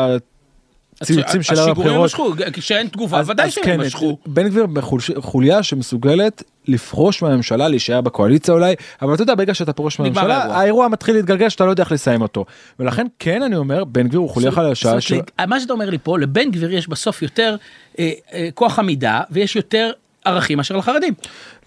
הציוצים 1.01 1.43
של 1.43 1.53
השיגורים 1.53 1.69
הבחירות, 2.01 2.29
יימשכו, 2.39 2.51
כשאין 2.53 2.87
תגובה, 2.87 3.19
אז- 3.19 3.29
ודאי 3.29 3.51
שהם 3.51 3.63
כן, 3.63 3.71
יימשכו. 3.79 4.17
בן 4.25 4.47
גביר 4.49 4.65
בחוליה 4.65 5.63
שמסוגלת 5.63 6.43
לפרוש 6.67 7.21
מהממשלה, 7.21 7.67
להישאר 7.67 8.01
בקואליציה 8.01 8.53
אולי, 8.53 8.75
אבל 9.01 9.13
אתה 9.13 9.23
יודע, 9.23 9.35
ברגע 9.35 9.53
שאתה 9.53 9.73
פורש 9.73 9.99
מהממשלה, 9.99 10.43
האירוע. 10.43 10.87
מתחיל 10.87 11.15
להתגלגל 11.15 11.49
שאתה 11.49 11.65
לא 11.65 11.69
יודע 11.69 11.83
איך 11.83 11.91
לסיים 11.91 12.21
אותו. 12.21 12.45
ולכן 12.79 13.07
כן 13.19 13.41
אני 13.41 13.55
אומר, 13.55 13.83
בן 13.83 14.07
גביר 14.07 14.19
הוא 14.19 14.29
חוליה 14.29 14.51
חלשה. 14.51 15.01
של- 15.01 15.13
אומרת, 15.15 15.31
מה 15.47 15.59
שאתה 15.59 15.73
אומר 15.73 15.89
לי 15.89 15.97
פה, 16.03 16.19
לבן 16.19 16.51
גביר 16.51 16.71
יש 16.73 16.87
בסוף 16.89 17.21
יותר 17.21 17.55
אה, 17.99 18.11
אה, 18.33 18.49
כוח 18.53 18.79
עמידה, 18.79 19.21
ויש 19.31 19.55
יותר 19.55 19.91
ערכים 20.27 20.57
מאשר 20.57 20.77
לחרדים. 20.77 21.13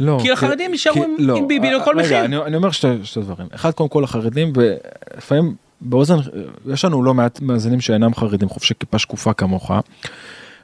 לא, 0.00 0.18
כי 0.22 0.32
החרדים 0.32 0.72
יישארו 0.72 1.04
עם- 1.04 1.30
עם 1.36 1.48
ביבי 1.48 1.68
אה, 1.68 1.76
לכל 1.76 1.90
רגע, 1.96 2.02
מחיר. 2.06 2.24
אני, 2.24 2.36
אני 2.36 2.56
אומר 2.56 2.70
שתי, 2.70 2.88
שתי 3.02 3.20
דברים. 3.20 3.48
אחד, 3.54 3.70
קודם 3.70 3.88
כל 3.88 4.04
החרדים, 4.04 4.52
ולפעמים 4.56 5.54
באוזן, 5.80 6.16
יש 6.72 6.84
לנו 6.84 7.02
לא 7.02 7.14
מעט 7.14 7.40
מאזינים 7.40 7.80
שאינם 7.80 8.14
חרדים, 8.14 8.48
חובשי 8.48 8.74
כיפה 8.80 8.98
שקופה 8.98 9.32
כמוך. 9.32 9.70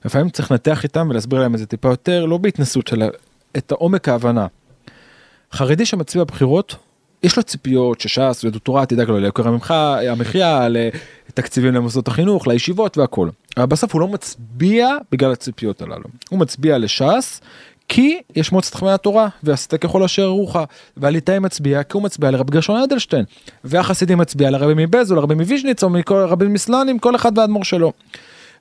לפעמים 0.04 0.30
צריך 0.30 0.50
לנתח 0.50 0.84
איתם 0.84 1.06
ולהסביר 1.10 1.40
להם 1.40 1.54
את 1.54 1.58
זה 1.58 1.66
טיפה 1.66 1.88
יותר, 1.88 2.24
לא 2.26 2.36
בהתנסות, 2.38 2.92
אלא 2.92 3.06
את 3.56 3.72
העומק 3.72 4.08
ההבנה. 4.08 4.46
חרדי 5.52 5.86
שמצביע 5.86 6.24
בבחירות, 6.24 6.76
יש 7.22 7.36
לו 7.36 7.42
ציפיות 7.42 8.00
שש"ס 8.00 8.44
ודוקטורט 8.44 8.88
תדאג 8.88 9.08
לו 9.08 9.18
ליוקר 9.18 9.48
המחיה, 9.48 10.66
לתקציבים 11.28 11.74
למוסדות 11.74 12.08
החינוך, 12.08 12.46
לישיבות 12.46 12.98
והכל. 12.98 13.28
אבל 13.56 13.66
בסוף 13.66 13.92
הוא 13.92 14.00
לא 14.00 14.08
מצביע 14.08 14.88
בגלל 15.12 15.32
הציפיות 15.32 15.82
הללו. 15.82 16.04
הוא 16.30 16.38
מצביע 16.38 16.78
לש"ס 16.78 17.40
כי 17.88 18.18
יש 18.36 18.52
מועצת 18.52 18.74
חכמי 18.74 18.90
התורה 18.92 19.28
ועשית 19.42 19.74
ככל 19.74 20.02
אשר 20.02 20.26
רוחך. 20.26 20.60
והליטאי 20.96 21.38
מצביע 21.38 21.82
כי 21.82 21.90
הוא 21.96 22.02
מצביע 22.02 22.30
לרבי 22.30 22.52
גרשון 22.52 22.80
אדלשטיין. 22.82 23.24
והחסידי 23.64 24.14
מצביע 24.14 24.50
לרבי 24.50 24.86
מבז 24.86 25.10
או 25.12 25.16
לרבי 25.16 25.34
מוויז'ניץ 25.34 25.82
או 25.82 25.90
מכל 25.90 26.26
רבי 26.28 26.46
מסלונים 26.46 26.98
כל 26.98 27.16
אחד 27.16 27.38
והאדמו"ר 27.38 27.64
שלו. 27.64 27.92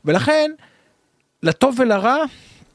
ולכן 0.06 0.52
לטוב 1.44 1.76
ולרע 1.80 2.16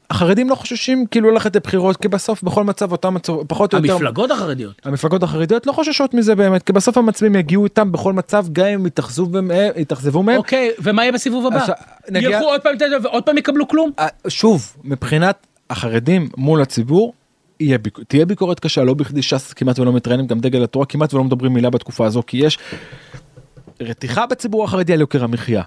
החרדים 0.09 0.49
לא 0.49 0.55
חוששים 0.55 1.05
כאילו 1.05 1.31
ללכת 1.31 1.55
לבחירות 1.55 1.97
כי 1.97 2.07
בסוף 2.07 2.43
בכל 2.43 2.63
מצב 2.63 2.91
אותם 2.91 3.13
מצב 3.13 3.33
פחות 3.47 3.73
או 3.73 3.79
יותר 3.79 3.93
המפלגות 3.93 4.31
החרדיות. 4.31 4.73
המפלגות 4.83 5.23
החרדיות 5.23 5.67
לא 5.67 5.71
חוששות 5.71 6.13
מזה 6.13 6.35
באמת 6.35 6.63
כי 6.63 6.73
בסוף 6.73 6.97
המצביעים 6.97 7.35
יגיעו 7.35 7.63
איתם 7.65 7.91
בכל 7.91 8.13
מצב 8.13 8.45
גם 8.51 8.65
אם 8.65 8.85
יתאכזבו 8.85 9.41
מהם- 9.41 9.71
יתאכזבו 9.75 10.23
מהם. 10.23 10.37
אוקיי, 10.37 10.69
ומה 10.83 11.01
יהיה 11.03 11.11
בסיבוב 11.11 11.47
הבא? 11.47 11.65
נגיע- 12.09 12.29
ילכו 12.29 12.45
עוד 12.45 12.61
פעם 12.61 12.75
ועוד 13.03 13.23
פעם 13.23 13.37
יקבלו 13.37 13.67
כלום? 13.67 13.91
אה, 13.99 14.07
שוב 14.27 14.73
מבחינת 14.83 15.47
החרדים 15.71 16.29
מול 16.37 16.61
הציבור. 16.61 17.13
יהיה 17.59 17.77
ביק... 17.77 17.99
תהיה 18.07 18.25
ביקורת 18.25 18.59
קשה 18.59 18.83
לא 18.83 18.93
בכדי 18.93 19.21
ש"ס 19.21 19.53
כמעט 19.53 19.79
ולא 19.79 19.93
מתראיינים 19.93 20.27
גם 20.27 20.39
דגל 20.39 20.63
התורה 20.63 20.85
כמעט 20.85 21.13
ולא 21.13 21.23
מדברים 21.23 21.53
מילה 21.53 21.69
בתקופה 21.69 22.05
הזו 22.05 22.23
כי 22.27 22.37
יש 22.37 22.57
רתיחה 23.81 24.25
בציבור 24.25 24.63
החרדי 24.63 24.93
על 24.93 24.99
יוקר 25.01 25.23
המחיה. 25.23 25.61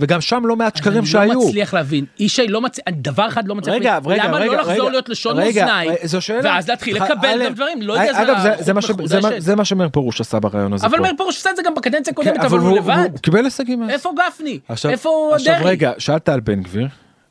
וגם 0.00 0.20
שם 0.20 0.42
לא 0.46 0.56
מעט 0.56 0.76
שקרים 0.76 0.98
אני 0.98 1.06
שהיו. 1.06 1.32
לא 1.34 1.40
מצליח 1.46 1.74
להבין, 1.74 2.04
ישי 2.18 2.48
לא 2.48 2.60
מצליח, 2.60 2.84
דבר 2.92 3.28
אחד 3.28 3.48
לא 3.48 3.54
מצליח 3.54 3.74
רגע, 3.74 3.92
להבין, 3.94 4.12
רגע, 4.12 4.24
למה 4.24 4.36
רגע, 4.36 4.46
לא 4.52 4.58
לחזור 4.58 4.74
רגע, 4.74 4.90
להיות 4.90 5.08
לשון 5.08 5.36
רגע, 5.38 5.64
מאזניים, 5.64 5.90
רגע, 5.90 6.06
זו 6.06 6.20
שאלה. 6.20 6.40
ואז 6.44 6.68
להתחיל 6.68 6.98
ח- 6.98 7.02
לקבל 7.10 7.44
גם 7.46 7.52
דברים, 7.54 7.82
לא 7.82 7.92
יודע, 7.92 8.22
אגב, 8.22 8.36
זה- 8.42 8.50
זה 8.58 8.62
זה 8.64 8.72
מה 8.72 8.80
זה 8.80 8.88
מה- 8.88 8.94
מחודשת. 9.04 9.34
זה 9.42 9.56
מה 9.56 9.64
שמאיר 9.64 9.88
פרוש 9.88 10.20
עשה 10.20 10.40
ברעיון 10.40 10.72
הזה 10.72 10.86
אבל. 10.86 11.00
מאיר 11.00 11.14
פרוש 11.16 11.36
עשה 11.36 11.50
את 11.50 11.56
זה 11.56 11.62
גם 11.62 11.74
בקדנציה 11.74 12.14
כן, 12.14 12.20
הקודמת, 12.22 12.44
אבל 12.44 12.58
הוא 12.58 12.76
לבד. 12.76 13.08
הוא 13.12 13.18
קיבל 13.18 13.44
הישגים. 13.44 13.90
איפה 13.90 14.12
גפני? 14.26 14.58
עכשיו, 14.68 14.90
איפה 14.90 15.30
עכשיו 15.34 15.54
דרעי? 15.58 15.64
רגע, 15.70 15.92
שאלת 15.98 16.28
על 16.28 16.40
בן 16.40 16.62
גביר. 16.62 16.88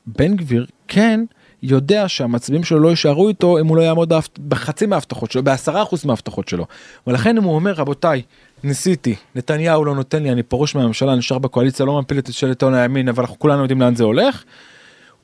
בן 0.08 0.36
גביר 0.36 0.66
כן 0.88 1.20
יודע 1.64 2.08
שהמצביעים 2.08 2.64
שלו 2.64 2.80
לא 2.80 2.90
יישארו 2.90 3.30
איתו 3.30 3.60
אם 3.60 3.68
הוא 3.68 3.78
לא 3.78 3.82
יעמוד 3.82 4.14
בחצי 4.48 4.86
מההבטחות 4.86 5.32
שלו, 5.32 5.44
בעשרה 5.44 5.84
אחוז 5.84 6.06
מההבטחות 6.06 6.48
שלו. 6.48 6.66
ולכן 7.08 7.38
אם 7.38 7.44
הוא 7.44 7.56
אומר 7.56 7.72
רבותיי, 7.72 8.22
ניסיתי, 8.64 9.16
נתניהו 9.36 9.86
לא 9.86 9.96
נותן 9.96 10.24
לי, 10.24 10.32
אני 10.32 10.44
פורש 10.44 10.76
מהממשלה, 10.76 11.16
נשאר 11.16 11.38
בקואליציה, 11.38 11.86
לא 11.86 12.00
מפיל 12.00 12.20
את 12.20 12.34
שלטון 12.34 12.74
הימין, 12.74 13.10
אבל 13.10 13.24
אנחנו 13.24 13.40
כולנו 13.40 13.62
יודעים 13.62 13.82
לאן 13.82 13.96
זה 13.96 14.04
הולך. 14.04 14.44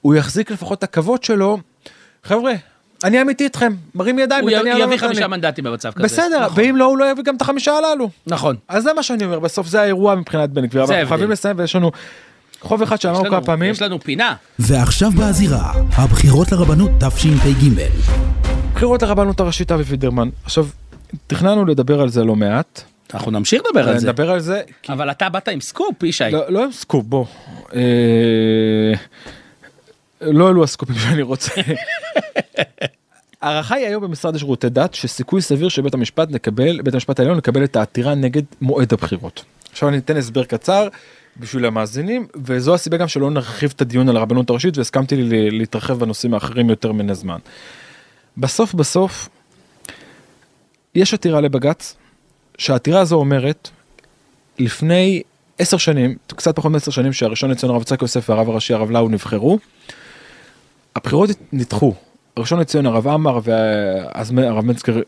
הוא 0.02 0.16
יחזיק 0.16 0.52
לפחות 0.52 0.80
את 0.80 0.84
הכבוד 0.84 1.24
שלו. 1.24 1.58
חבר'ה, 2.24 2.54
אני 3.04 3.22
אמיתי 3.22 3.44
איתכם, 3.44 3.74
מרים 3.96 4.20
ידיים, 4.20 4.44
הוא 4.44 4.52
נתניהו 4.52 4.80
לא 4.80 4.84
יביא 4.84 4.96
נותן 4.96 5.08
לי. 5.08 5.14
חמישה 5.14 5.28
מנדטים 5.28 5.64
במצב 5.64 5.92
כזה. 5.92 6.04
בסדר, 6.04 6.46
נכון. 6.46 6.64
ואם 6.64 6.76
לא, 6.76 6.86
הוא 6.86 6.98
לא 6.98 7.12
יביא 7.12 7.24
גם 7.24 7.36
את 7.36 7.42
החמישה 7.42 7.72
הללו. 7.72 8.10
נכון. 8.28 8.56
אז 8.68 8.84
זה 8.84 8.94
מה 8.94 9.04
שאני 9.04 9.26
אומר, 9.26 9.40
בסוף 9.40 9.68
זה 9.68 9.82
האירוע 9.82 10.16
מבחינת 10.16 10.50
בן 10.50 10.66
גביר, 10.66 10.84
אבל 10.84 10.96
אנחנו. 10.96 11.10
חייבים 11.10 11.32
לסיים 11.32 11.60
ויש 11.60 11.76
לנו 11.76 11.92
חוב 12.64 12.82
אחד 12.82 13.02
שאמרנו 13.02 13.30
כמה 13.30 13.42
פעמים. 13.42 13.72
יש 13.72 13.82
לנו 13.82 14.00
פינה. 14.00 14.36
ועכשיו 14.60 15.12
בזירה, 15.12 15.74
הבחירות 15.92 16.52
לרבנות 16.52 16.92
תשפ"ג. 17.00 17.70
בחירות 18.76 19.02
לרבנות 19.04 19.40
הראשית 19.40 19.72
אבי 19.72 19.84
וידרמן. 19.84 20.30
עכשיו, 20.44 20.68
תכננו 21.28 21.66
לדבר 21.66 22.02
על 22.02 22.10
זה 22.10 22.24
לא 22.24 22.36
מעט. 22.36 22.82
אנחנו 23.14 23.32
נמשיך 23.32 23.62
לדבר 23.70 23.90
על 23.90 23.98
זה. 24.00 24.08
נדבר 24.08 24.32
על 24.32 24.40
זה. 24.40 24.62
כי- 24.82 24.92
אבל 24.92 25.12
אתה 25.12 25.30
באת 25.30 25.48
עם 25.48 25.62
סקופ, 25.62 26.04
ישי. 26.04 26.24
לא 26.32 26.44
לא 26.50 26.64
עם 26.66 26.72
סקופ, 26.72 27.06
בוא. 27.06 27.26
אה, 27.76 27.82
לא 30.22 30.50
אלו 30.50 30.64
הסקופים 30.64 30.96
שאני 31.04 31.22
רוצה. 31.22 31.52
ההערכה 33.42 33.76
היא 33.76 33.88
היום 33.88 34.04
במשרד 34.04 34.36
לשירותי 34.36 34.70
דת 34.70 34.94
שסיכוי 34.94 35.42
סביר 35.42 35.70
שבית 35.70 35.94
המשפט 35.94 36.28
יקבל, 36.32 36.82
בית 36.82 36.94
המשפט 36.94 37.20
העליון 37.20 37.38
לקבל 37.38 37.64
את 37.64 37.76
העתירה 37.76 38.16
נגד 38.16 38.42
מועד 38.62 38.94
הבחירות. 38.94 39.44
עכשיו 39.72 39.90
אני 39.90 39.98
אתן 39.98 40.18
הסבר 40.18 40.44
קצר 40.44 40.88
בשביל 41.38 41.66
המאזינים 41.66 42.28
וזו 42.46 42.74
הסיבה 42.74 42.98
גם 42.98 43.08
שלא 43.08 43.32
נרחיב 43.32 43.74
את 43.76 43.82
הדיון 43.82 44.10
על 44.10 44.18
הרבנות 44.18 44.50
הראשית 44.50 44.78
והסכמתי 44.78 45.16
לי 45.16 45.52
להתרחב 45.52 46.00
בנושאים 46.00 46.34
האחרים 46.34 46.70
יותר 46.70 46.92
מן 46.92 47.10
הזמן. 47.10 47.38
בסוף 48.38 48.74
בסוף 48.74 49.30
יש 50.96 51.14
עתירה 51.14 51.42
לבג"ץ 51.42 51.96
שהעתירה 52.58 53.00
הזו 53.00 53.16
אומרת 53.16 53.70
לפני 54.60 55.22
עשר 55.60 55.78
שנים 55.78 56.16
קצת 56.28 56.56
פחות 56.56 56.72
מעשר 56.72 56.92
שנים 56.92 57.14
שהראשון 57.14 57.52
לציון 57.52 57.72
הרב 57.72 57.82
יצחק 57.82 58.02
יוסף 58.02 58.30
והרב 58.30 58.50
הראשי 58.50 58.74
הרב 58.74 58.92
לאו 58.92 59.10
נבחרו. 59.10 59.60
הבחירות 60.96 61.30
נדחו 61.54 61.94
הראשון 62.38 62.60
לציון 62.60 62.86
הרב 62.86 63.08
עמר 63.08 63.40
ואז 63.44 64.34
הרב 64.38 64.66
מצגר 64.66 65.02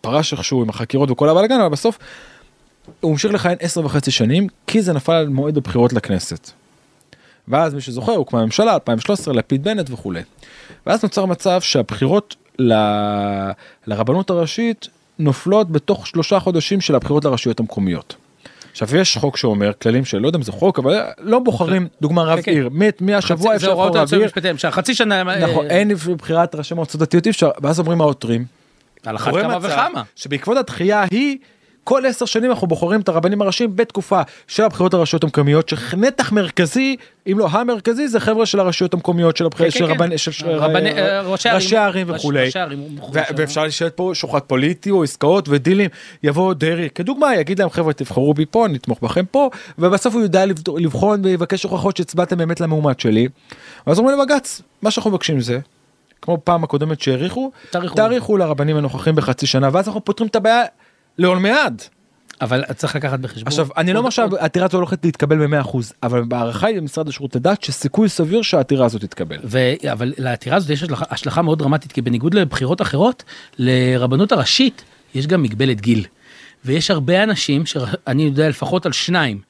פרש 0.00 0.32
איכשהו 0.32 0.62
עם 0.62 0.68
החקירות 0.68 1.10
וכל 1.10 1.28
הבלאגן 1.28 1.60
אבל 1.60 1.68
בסוף 1.68 1.98
הוא 3.00 3.10
המשיך 3.12 3.32
לכהן 3.32 3.56
עשר 3.60 3.84
וחצי 3.84 4.10
שנים 4.10 4.46
כי 4.66 4.82
זה 4.82 4.92
נפל 4.92 5.12
על 5.12 5.28
מועד 5.28 5.56
הבחירות 5.56 5.92
לכנסת. 5.92 6.50
ואז 7.48 7.74
מי 7.74 7.80
שזוכר 7.80 8.12
הוקמה 8.12 8.44
ממשלה 8.44 8.74
2013 8.74 9.34
לפיד 9.34 9.64
בנט 9.64 9.90
וכולי. 9.90 10.22
ואז 10.86 11.02
נוצר 11.02 11.26
מצב 11.26 11.60
שהבחירות 11.60 12.36
ל... 12.58 12.72
לרבנות 13.86 14.30
הראשית 14.30 14.88
נופלות 15.18 15.70
בתוך 15.70 16.06
שלושה 16.06 16.40
חודשים 16.40 16.80
של 16.80 16.94
הבחירות 16.94 17.24
לרשויות 17.24 17.60
המקומיות. 17.60 18.16
עכשיו 18.72 18.96
יש 18.96 19.16
חוק 19.16 19.36
שאומר 19.36 19.72
כללים 19.82 20.04
של 20.04 20.18
לא 20.18 20.26
יודע 20.26 20.38
אם 20.38 20.42
זה 20.42 20.52
חוק 20.52 20.78
אבל 20.78 21.00
לא 21.18 21.38
בוחרים 21.38 21.88
דוגמה 22.00 22.22
רב 22.22 22.40
כן. 22.40 22.50
עיר 22.52 22.68
מת 22.72 23.00
מהשבוע 23.00 23.56
אפשר 23.56 23.70
לבחור 23.70 23.98
רב 23.98 24.14
עיר. 24.14 24.28
חצי 24.70 24.94
שנה. 24.94 25.22
נכון 25.24 25.66
אה, 25.66 25.70
אין 25.70 25.94
בחירת 26.18 26.54
ראשי 26.54 26.74
מועצות 26.74 27.00
דתיות 27.00 27.26
אי 27.26 27.30
אפשר 27.30 27.50
ואז 27.62 27.80
אומרים 27.80 28.00
העותרים. 28.00 28.44
על 29.06 29.16
אחת 29.16 29.32
כמה 29.32 29.58
וכמה. 29.62 30.02
שבעקבות 30.16 30.56
הדחייה 30.56 31.00
ההיא 31.02 31.38
כל 31.88 32.06
עשר 32.06 32.24
שנים 32.24 32.50
אנחנו 32.50 32.66
בוחרים 32.66 33.00
את 33.00 33.08
הרבנים 33.08 33.42
הראשיים 33.42 33.76
בתקופה 33.76 34.20
של 34.48 34.62
הבחירות 34.62 34.94
לרשויות 34.94 35.24
המקומיות, 35.24 35.68
שנתח 35.68 36.32
מרכזי, 36.32 36.96
אם 37.32 37.38
לא 37.38 37.48
המרכזי, 37.50 38.08
זה 38.08 38.20
חבר'ה 38.20 38.46
של 38.46 38.60
הרשויות 38.60 38.94
המקומיות, 38.94 39.36
של 39.36 39.46
הבחירות, 39.46 39.72
כן, 39.72 39.78
של 39.78 39.86
כן, 39.86 39.92
רבני- 39.92 40.10
כן. 40.10 40.18
של- 40.18 40.46
רבני- 40.50 40.90
אה, 40.92 41.16
אה, 41.16 41.20
ראשי 41.20 41.48
ערים. 41.48 41.60
ראשי 41.62 41.76
ערים 41.76 42.10
ראש- 42.10 42.20
וכולי. 42.20 42.48
ואפשר 43.36 43.64
לשבת 43.64 43.92
פה 43.94 44.10
שוחד 44.14 44.40
פוליטי 44.40 44.90
או 44.90 45.02
עסקאות 45.02 45.48
ודילים, 45.48 45.90
יבוא 46.22 46.54
דרעי, 46.54 46.90
כדוגמה, 46.90 47.36
יגיד 47.36 47.58
להם 47.58 47.70
חבר'ה 47.70 47.92
תבחרו 47.92 48.34
בי 48.34 48.46
פה, 48.46 48.66
נתמוך 48.70 48.98
בכם 49.02 49.24
פה, 49.30 49.50
ובסוף 49.78 50.14
הוא 50.14 50.22
יודע 50.22 50.44
לבחון 50.76 51.24
ויבקש 51.24 51.62
הוכחות 51.62 51.96
שהצבעתם 51.96 52.38
באמת 52.38 52.60
למועמד 52.60 53.00
שלי. 53.00 53.28
ואז 53.86 53.98
אומרים 53.98 54.18
לבג"ץ, 54.20 54.62
מה 54.82 54.90
שאנחנו 54.90 55.10
מבקשים 55.10 55.40
זה, 55.40 55.58
כמו 56.22 56.38
פעם 56.44 56.64
הקודמת 56.64 57.00
שהאריכו. 57.00 57.50
תאריכו 57.96 58.36
לרבנים 58.36 58.76
הנוכחים 58.76 59.14
בחצי 59.14 59.46
שנה, 59.46 59.68
ואז 59.72 59.86
אנחנו 59.88 60.04
פותרים 60.04 60.28
את 60.28 60.36
הבעיה 60.36 60.62
לעולמי-עד. 61.18 61.82
אבל 62.40 62.64
צריך 62.76 62.96
לקחת 62.96 63.20
בחשבון. 63.20 63.46
עכשיו, 63.46 63.68
אני 63.76 63.92
לא 63.92 63.98
אומר 63.98 64.10
שהעתירה 64.10 64.66
הזו 64.66 64.76
הולכת 64.76 65.04
להתקבל 65.04 65.46
ב-100%, 65.46 65.76
אבל 66.02 66.24
בהערכה 66.24 66.66
היא 66.66 66.76
במשרד 66.76 67.08
לשירות 67.08 67.36
הדת 67.36 67.62
שסיכוי 67.62 68.08
סביר 68.08 68.42
שהעתירה 68.42 68.86
הזו 68.86 68.98
תתקבל. 68.98 69.36
ו... 69.44 69.58
אבל 69.92 70.12
לעתירה 70.18 70.56
הזאת 70.56 70.70
יש 70.70 70.82
השלכה, 70.82 71.04
השלכה 71.10 71.42
מאוד 71.42 71.58
דרמטית, 71.58 71.92
כי 71.92 72.02
בניגוד 72.02 72.34
לבחירות 72.34 72.82
אחרות, 72.82 73.24
לרבנות 73.58 74.32
הראשית 74.32 74.84
יש 75.14 75.26
גם 75.26 75.42
מגבלת 75.42 75.80
גיל. 75.80 76.04
ויש 76.64 76.90
הרבה 76.90 77.22
אנשים, 77.22 77.66
שאני 77.66 78.22
יודע 78.22 78.48
לפחות 78.48 78.86
על 78.86 78.92
שניים, 78.92 79.40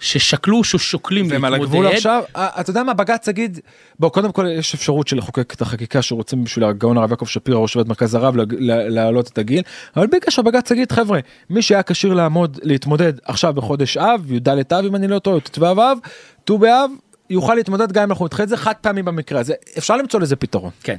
ששקלו, 0.00 0.64
ששוקלים 0.64 1.26
והם 1.30 1.44
על 1.44 1.54
הגבול 1.54 1.86
עכשיו, 1.86 2.22
אה, 2.36 2.48
אתה 2.60 2.70
יודע 2.70 2.82
מה 2.82 2.94
בג"ץ 2.94 3.28
יגיד, 3.28 3.60
בוא 4.00 4.08
קודם 4.08 4.32
כל 4.32 4.46
יש 4.58 4.74
אפשרות 4.74 5.08
של 5.08 5.16
לחוקק 5.16 5.54
את 5.54 5.62
החקיקה 5.62 6.02
שרוצים 6.02 6.44
בשביל 6.44 6.64
הגאון 6.64 6.98
הרב 6.98 7.10
יעקב 7.10 7.26
שפירא 7.26 7.58
ראש 7.58 7.76
בית 7.76 7.88
מרכז 7.88 8.14
הרב 8.14 8.36
לה- 8.36 8.44
לה- 8.58 8.88
להעלות 8.88 9.28
את 9.28 9.38
הגיל, 9.38 9.62
אבל 9.96 10.06
בגלל 10.06 10.30
שבג"ץ 10.30 10.70
יגיד 10.70 10.92
חבר'ה 10.92 11.20
מי 11.50 11.62
שהיה 11.62 11.82
כשיר 11.82 12.14
לעמוד 12.14 12.58
להתמודד 12.62 13.12
עכשיו 13.24 13.52
בחודש 13.52 13.96
אב 13.96 14.32
י"ד 14.32 14.48
אב 14.48 14.84
אם 14.84 14.96
אני 14.96 15.08
לא 15.08 15.18
טועה, 15.18 15.40
ט"ו 15.40 15.66
אב, 15.72 15.98
ט"ו 16.44 16.58
באב 16.58 16.90
יוכל 17.30 17.54
להתמודד 17.54 17.92
גם 17.92 18.02
אם 18.02 18.10
אנחנו 18.10 18.24
נדחה 18.24 18.42
את 18.42 18.48
זה 18.48 18.56
חד 18.56 18.74
פעמי 18.80 19.02
במקרה 19.02 19.40
הזה 19.40 19.54
אפשר 19.78 19.96
למצוא 19.96 20.20
לזה 20.20 20.36
פתרון. 20.36 20.70
כן. 20.82 20.96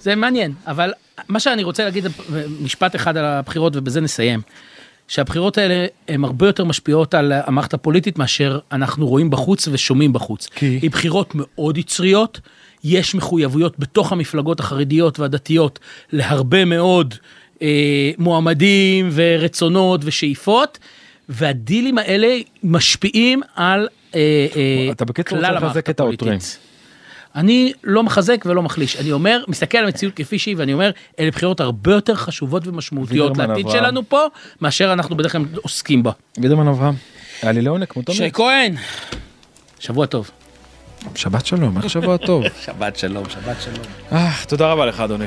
זה 0.00 0.14
מעניין, 0.14 0.52
אבל 0.66 0.92
מה 1.28 1.40
שאני 1.40 1.62
רוצה 1.62 1.84
להגיד, 1.84 2.06
משפט 2.60 2.96
אחד 2.96 3.16
על 3.16 3.24
הבחירות 3.24 3.76
ובזה 3.76 4.00
נסיים. 4.00 4.40
שהבחירות 5.08 5.58
האלה 5.58 5.86
הן 6.08 6.24
הרבה 6.24 6.46
יותר 6.46 6.64
משפיעות 6.64 7.14
על 7.14 7.32
המערכת 7.46 7.74
הפוליטית 7.74 8.18
מאשר 8.18 8.58
אנחנו 8.72 9.06
רואים 9.06 9.30
בחוץ 9.30 9.68
ושומעים 9.72 10.12
בחוץ. 10.12 10.48
כי? 10.54 10.78
היא 10.82 10.90
בחירות 10.90 11.32
מאוד 11.34 11.78
יצריות, 11.78 12.40
יש 12.84 13.14
מחויבויות 13.14 13.78
בתוך 13.78 14.12
המפלגות 14.12 14.60
החרדיות 14.60 15.18
והדתיות 15.18 15.78
להרבה 16.12 16.64
מאוד 16.64 17.14
אה, 17.62 18.10
מועמדים 18.18 19.08
ורצונות 19.12 20.00
ושאיפות, 20.04 20.78
והדילים 21.28 21.98
האלה 21.98 22.38
משפיעים 22.62 23.40
על 23.54 23.88
אה, 24.14 24.46
אה, 24.56 24.88
אתה 24.92 25.04
בקיצור 25.04 25.38
כלל 25.38 25.46
רוצה 25.46 25.58
המערכת 25.58 25.76
לחזק 25.76 25.90
את 25.90 26.00
העותרים. 26.00 26.32
הפוליטית. 26.32 26.58
אני 27.34 27.72
לא 27.84 28.02
מחזק 28.02 28.44
ולא 28.46 28.62
מחליש, 28.62 28.96
אני 28.96 29.12
אומר, 29.12 29.44
מסתכל 29.48 29.78
על 29.78 29.84
המציאות 29.84 30.14
כפי 30.14 30.38
שהיא 30.38 30.54
ואני 30.58 30.72
אומר, 30.72 30.90
אלה 31.20 31.30
בחירות 31.30 31.60
הרבה 31.60 31.92
יותר 31.92 32.14
חשובות 32.14 32.66
ומשמעותיות 32.66 33.36
לעתיד 33.36 33.66
אברהם. 33.66 33.80
שלנו 33.80 34.08
פה, 34.08 34.20
מאשר 34.60 34.92
אנחנו 34.92 35.16
בדרך 35.16 35.32
כלל 35.32 35.44
עוסקים 35.62 36.02
בה. 36.02 36.12
וידרמן 36.38 36.68
אברהם. 36.68 36.94
היה 37.42 37.52
לי 37.52 37.62
לעונג 37.62 37.84
כמו 37.84 38.02
שי 38.10 38.18
תמיד. 38.18 38.32
כהן, 38.32 38.74
שבוע 39.78 40.06
טוב. 40.06 40.30
שבת 41.14 41.46
שלום 41.46 41.76
איך 41.76 41.90
שבוע 41.90 42.16
טוב. 42.16 42.44
שבת 42.66 42.96
שלום, 42.96 43.24
שבת 43.30 43.56
שלום. 43.64 43.86
אה, 44.12 44.32
תודה 44.48 44.72
רבה 44.72 44.86
לך 44.86 45.00
אדוני. 45.00 45.26